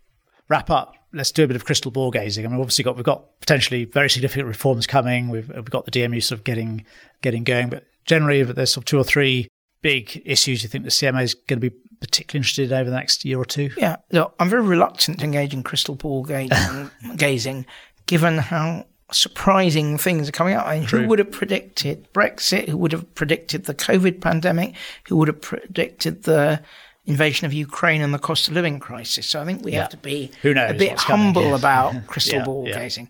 wrap 0.51 0.69
up, 0.69 0.95
let's 1.15 1.33
do 1.33 1.45
a 1.45 1.47
bit 1.47 1.57
of 1.57 1.65
crystal 1.65 1.91
ball 1.91 2.11
gazing. 2.11 2.45
I 2.45 2.49
mean, 2.49 2.61
obviously 2.61 2.85
got 2.85 2.97
we've 2.97 3.05
got 3.05 3.41
potentially 3.41 3.87
very 3.87 4.11
significant 4.11 4.49
reforms 4.49 4.87
coming. 4.87 5.31
We've 5.31 5.49
we've 5.49 5.65
got 5.71 5.87
the 5.87 5.91
DMU 5.91 6.23
sort 6.23 6.41
of 6.41 6.45
getting 6.45 6.85
getting 7.23 7.45
going, 7.45 7.71
but 7.71 7.87
generally 8.05 8.43
there's 8.43 8.73
sort 8.73 8.83
of 8.83 8.87
two 8.87 8.99
or 8.99 9.05
three 9.05 9.49
big 9.83 10.21
issues 10.27 10.63
you 10.63 10.69
think 10.69 10.85
the 10.85 10.91
CMA 10.91 11.23
is 11.23 11.35
going 11.35 11.59
to 11.59 11.71
be 11.71 11.75
particularly 12.01 12.41
interested 12.41 12.71
in 12.71 12.79
over 12.79 12.91
the 12.91 12.97
next 12.97 13.25
year 13.25 13.39
or 13.39 13.45
two? 13.45 13.71
Yeah, 13.77 13.97
look, 14.13 14.35
I'm 14.39 14.49
very 14.49 14.63
reluctant 14.63 15.21
to 15.21 15.25
engage 15.25 15.55
in 15.55 15.63
crystal 15.63 15.95
ball 15.95 16.25
gazing, 16.25 16.91
gazing 17.17 17.67
given 18.07 18.39
how 18.39 18.87
surprising 19.13 19.99
things 19.99 20.29
are 20.29 20.33
coming 20.33 20.55
out. 20.55 20.67
I 20.67 20.81
mean, 20.81 20.89
who 20.89 21.07
would 21.07 21.19
have 21.19 21.31
predicted 21.31 22.13
Brexit? 22.13 22.69
Who 22.69 22.77
would 22.79 22.93
have 22.93 23.15
predicted 23.15 23.65
the 23.65 23.75
COVID 23.75 24.21
pandemic? 24.21 24.75
Who 25.09 25.17
would 25.17 25.29
have 25.29 25.41
predicted 25.41 26.25
the 26.25 26.63
invasion 27.11 27.45
of 27.47 27.53
Ukraine 27.53 28.01
and 28.05 28.13
the 28.15 28.19
cost 28.29 28.49
of 28.49 28.55
living 28.55 28.79
crisis? 28.89 29.25
So 29.31 29.37
I 29.43 29.45
think 29.45 29.59
we 29.65 29.73
Yeah. 29.73 29.81
have 29.83 29.91
to 29.91 29.97
be 30.13 30.17
Who 30.43 30.55
knows 30.55 30.71
a 30.71 30.75
bit 30.75 30.97
coming, 30.97 31.27
humble 31.35 31.51
yes. 31.51 31.59
about 31.61 32.07
crystal 32.13 32.39
Yeah, 32.39 32.45
ball 32.45 32.65
gazing. 32.67 33.09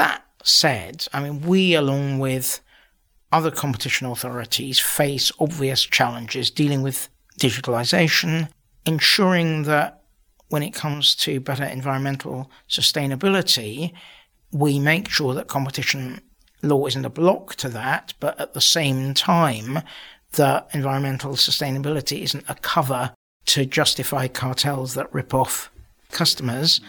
That 0.00 0.18
said, 0.42 1.06
I 1.12 1.18
mean, 1.22 1.36
we, 1.40 1.74
along 1.74 2.18
with 2.18 2.60
other 3.32 3.50
competition 3.50 4.06
authorities, 4.06 4.78
face 4.78 5.32
obvious 5.40 5.82
challenges 5.98 6.50
dealing 6.50 6.82
with 6.82 7.08
digitalization, 7.40 8.48
ensuring 8.84 9.64
that 9.64 10.02
when 10.48 10.62
it 10.62 10.72
comes 10.72 11.14
to 11.16 11.40
better 11.40 11.64
environmental 11.64 12.50
sustainability, 12.68 13.92
we 14.52 14.78
make 14.78 15.08
sure 15.08 15.34
that 15.34 15.48
competition 15.48 16.20
law 16.62 16.86
isn't 16.86 17.04
a 17.04 17.10
block 17.10 17.56
to 17.56 17.68
that, 17.68 18.14
but 18.20 18.38
at 18.40 18.54
the 18.54 18.60
same 18.60 19.12
time, 19.12 19.80
that 20.32 20.68
environmental 20.72 21.32
sustainability 21.32 22.22
isn't 22.22 22.44
a 22.48 22.54
cover 22.56 23.12
to 23.46 23.64
justify 23.64 24.28
cartels 24.28 24.94
that 24.94 25.12
rip 25.12 25.32
off 25.32 25.70
customers. 26.10 26.80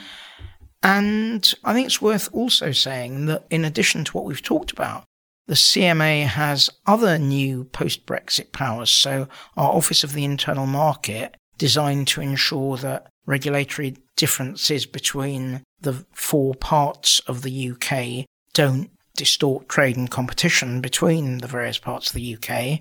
And 0.84 1.54
I 1.63 1.74
think 1.74 1.88
it's 1.88 2.02
worth 2.02 2.30
also 2.34 2.72
saying 2.72 3.26
that 3.26 3.46
in 3.50 3.65
addition 3.65 4.04
to 4.06 4.12
what 4.12 4.26
we've 4.26 4.41
talked 4.43 4.72
about, 4.72 5.04
the 5.48 5.54
CMA 5.54 6.26
has 6.26 6.70
other 6.86 7.17
new 7.17 7.63
post 7.65 8.06
Brexit 8.06 8.52
powers. 8.52 8.91
So, 8.91 9.28
our 9.56 9.72
Office 9.72 10.04
of 10.04 10.13
the 10.13 10.26
Internal 10.26 10.65
Market, 10.65 11.38
designed 11.58 12.08
to 12.10 12.22
ensure 12.22 12.78
that 12.78 13.08
regulatory 13.26 13.98
differences 14.15 14.86
between 14.86 15.63
the 15.82 16.06
four 16.12 16.54
parts 16.56 17.20
of 17.22 17.41
the 17.41 17.72
UK 17.72 18.26
don't 18.54 18.89
distort 19.15 19.67
trade 19.67 19.98
and 19.98 20.10
competition 20.12 20.82
between 20.82 21.39
the 21.39 21.48
various 21.48 21.78
parts 21.78 22.10
of 22.10 22.13
the 22.13 22.36
UK. 22.36 22.80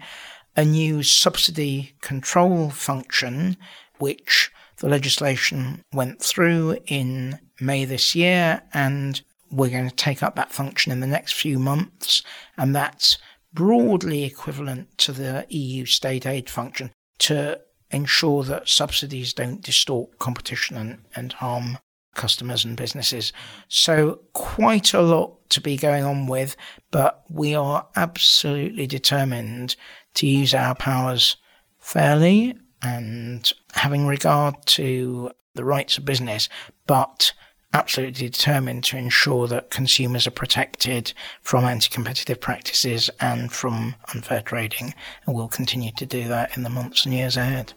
A 0.57 0.65
new 0.65 1.03
subsidy 1.03 1.95
control 2.01 2.71
function, 2.71 3.57
which 3.99 4.51
the 4.79 4.89
legislation 4.89 5.83
went 5.93 6.23
through 6.23 6.79
in 6.87 7.39
May 7.61 7.85
this 7.85 8.15
year, 8.15 8.63
and 8.73 9.21
we're 9.51 9.71
going 9.71 9.89
to 9.89 9.95
take 9.95 10.23
up 10.23 10.37
that 10.37 10.53
function 10.53 10.93
in 10.93 11.01
the 11.01 11.07
next 11.07 11.35
few 11.35 11.59
months, 11.59 12.23
and 12.57 12.75
that's 12.75 13.19
broadly 13.53 14.25
equivalent 14.25 14.97
to 14.99 15.13
the 15.13 15.47
EU 15.49 15.87
state 15.87 16.27
aid 16.27 16.51
function 16.51 16.91
to 17.19 17.59
ensure 17.91 18.43
that 18.45 18.69
subsidies 18.69 19.33
don't 19.33 19.63
distort 19.63 20.19
competition 20.19 20.77
and, 20.77 20.99
and 21.15 21.33
harm 21.35 21.79
customers 22.15 22.65
and 22.65 22.77
businesses. 22.77 23.33
So, 23.69 24.21
quite 24.33 24.93
a 24.93 25.03
lot 25.03 25.49
to 25.51 25.61
be 25.61 25.77
going 25.77 26.05
on 26.05 26.27
with, 26.27 26.57
but 26.91 27.23
we 27.31 27.55
are 27.55 27.87
absolutely 27.95 28.87
determined 28.87 29.77
to 30.17 30.27
use 30.27 30.55
our 30.55 30.75
powers 30.75 31.37
fairly 31.79 32.57
and 32.83 33.53
having 33.73 34.07
regard 34.07 34.55
to 34.67 35.31
the 35.55 35.65
rights 35.65 35.99
of 35.99 36.05
business, 36.05 36.49
but 36.87 37.33
absolutely 37.73 38.29
determined 38.29 38.85
to 38.85 38.97
ensure 38.97 39.47
that 39.49 39.71
consumers 39.71 40.27
are 40.27 40.33
protected 40.33 41.13
from 41.43 41.65
anti 41.65 41.89
competitive 41.89 42.41
practices 42.41 43.11
and 43.21 43.53
from 43.53 43.95
unfair 44.15 44.43
trading. 44.43 44.95
And 45.27 45.37
we'll 45.37 45.49
continue 45.49 45.93
to 45.93 46.07
do 46.07 46.29
that 46.29 46.57
in 46.57 46.63
the 46.63 46.71
months 46.71 47.05
and 47.05 47.15
years 47.15 47.37
ahead. 47.37 47.73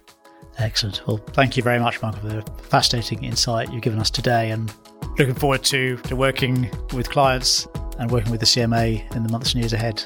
Excellent. 0.58 1.06
Well, 1.08 1.17
thank 1.17 1.56
you 1.58 1.63
very 1.63 1.80
much, 1.80 2.02
Michael, 2.02 2.21
for 2.21 2.28
the 2.28 2.41
fascinating 2.63 3.23
insight 3.23 3.71
you've 3.71 3.82
given 3.82 3.99
us 3.99 4.10
today. 4.10 4.52
And 4.52 4.73
looking 5.17 5.36
forward 5.36 5.63
to, 5.65 5.97
to 5.97 6.15
working 6.15 6.69
with 6.93 7.10
clients 7.10 7.67
and 7.99 8.09
working 8.09 8.31
with 8.31 8.39
the 8.39 8.45
CMA 8.45 9.15
in 9.15 9.23
the 9.23 9.29
months 9.29 9.53
and 9.53 9.62
years 9.62 9.73
ahead. 9.73 9.99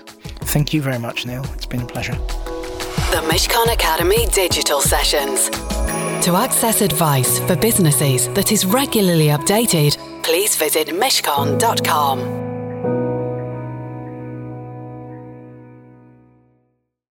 Thank 0.51 0.73
you 0.73 0.81
very 0.81 0.99
much, 0.99 1.25
Neil. 1.25 1.45
It's 1.53 1.65
been 1.65 1.81
a 1.81 1.85
pleasure. 1.85 2.15
The 3.13 3.21
Mishcon 3.29 3.71
Academy 3.71 4.25
Digital 4.27 4.81
Sessions. 4.81 5.49
To 6.25 6.35
access 6.35 6.81
advice 6.81 7.39
for 7.39 7.55
businesses 7.55 8.27
that 8.29 8.51
is 8.51 8.65
regularly 8.65 9.27
updated, 9.27 9.97
please 10.23 10.55
visit 10.55 10.87
mishcon.com. 10.87 12.52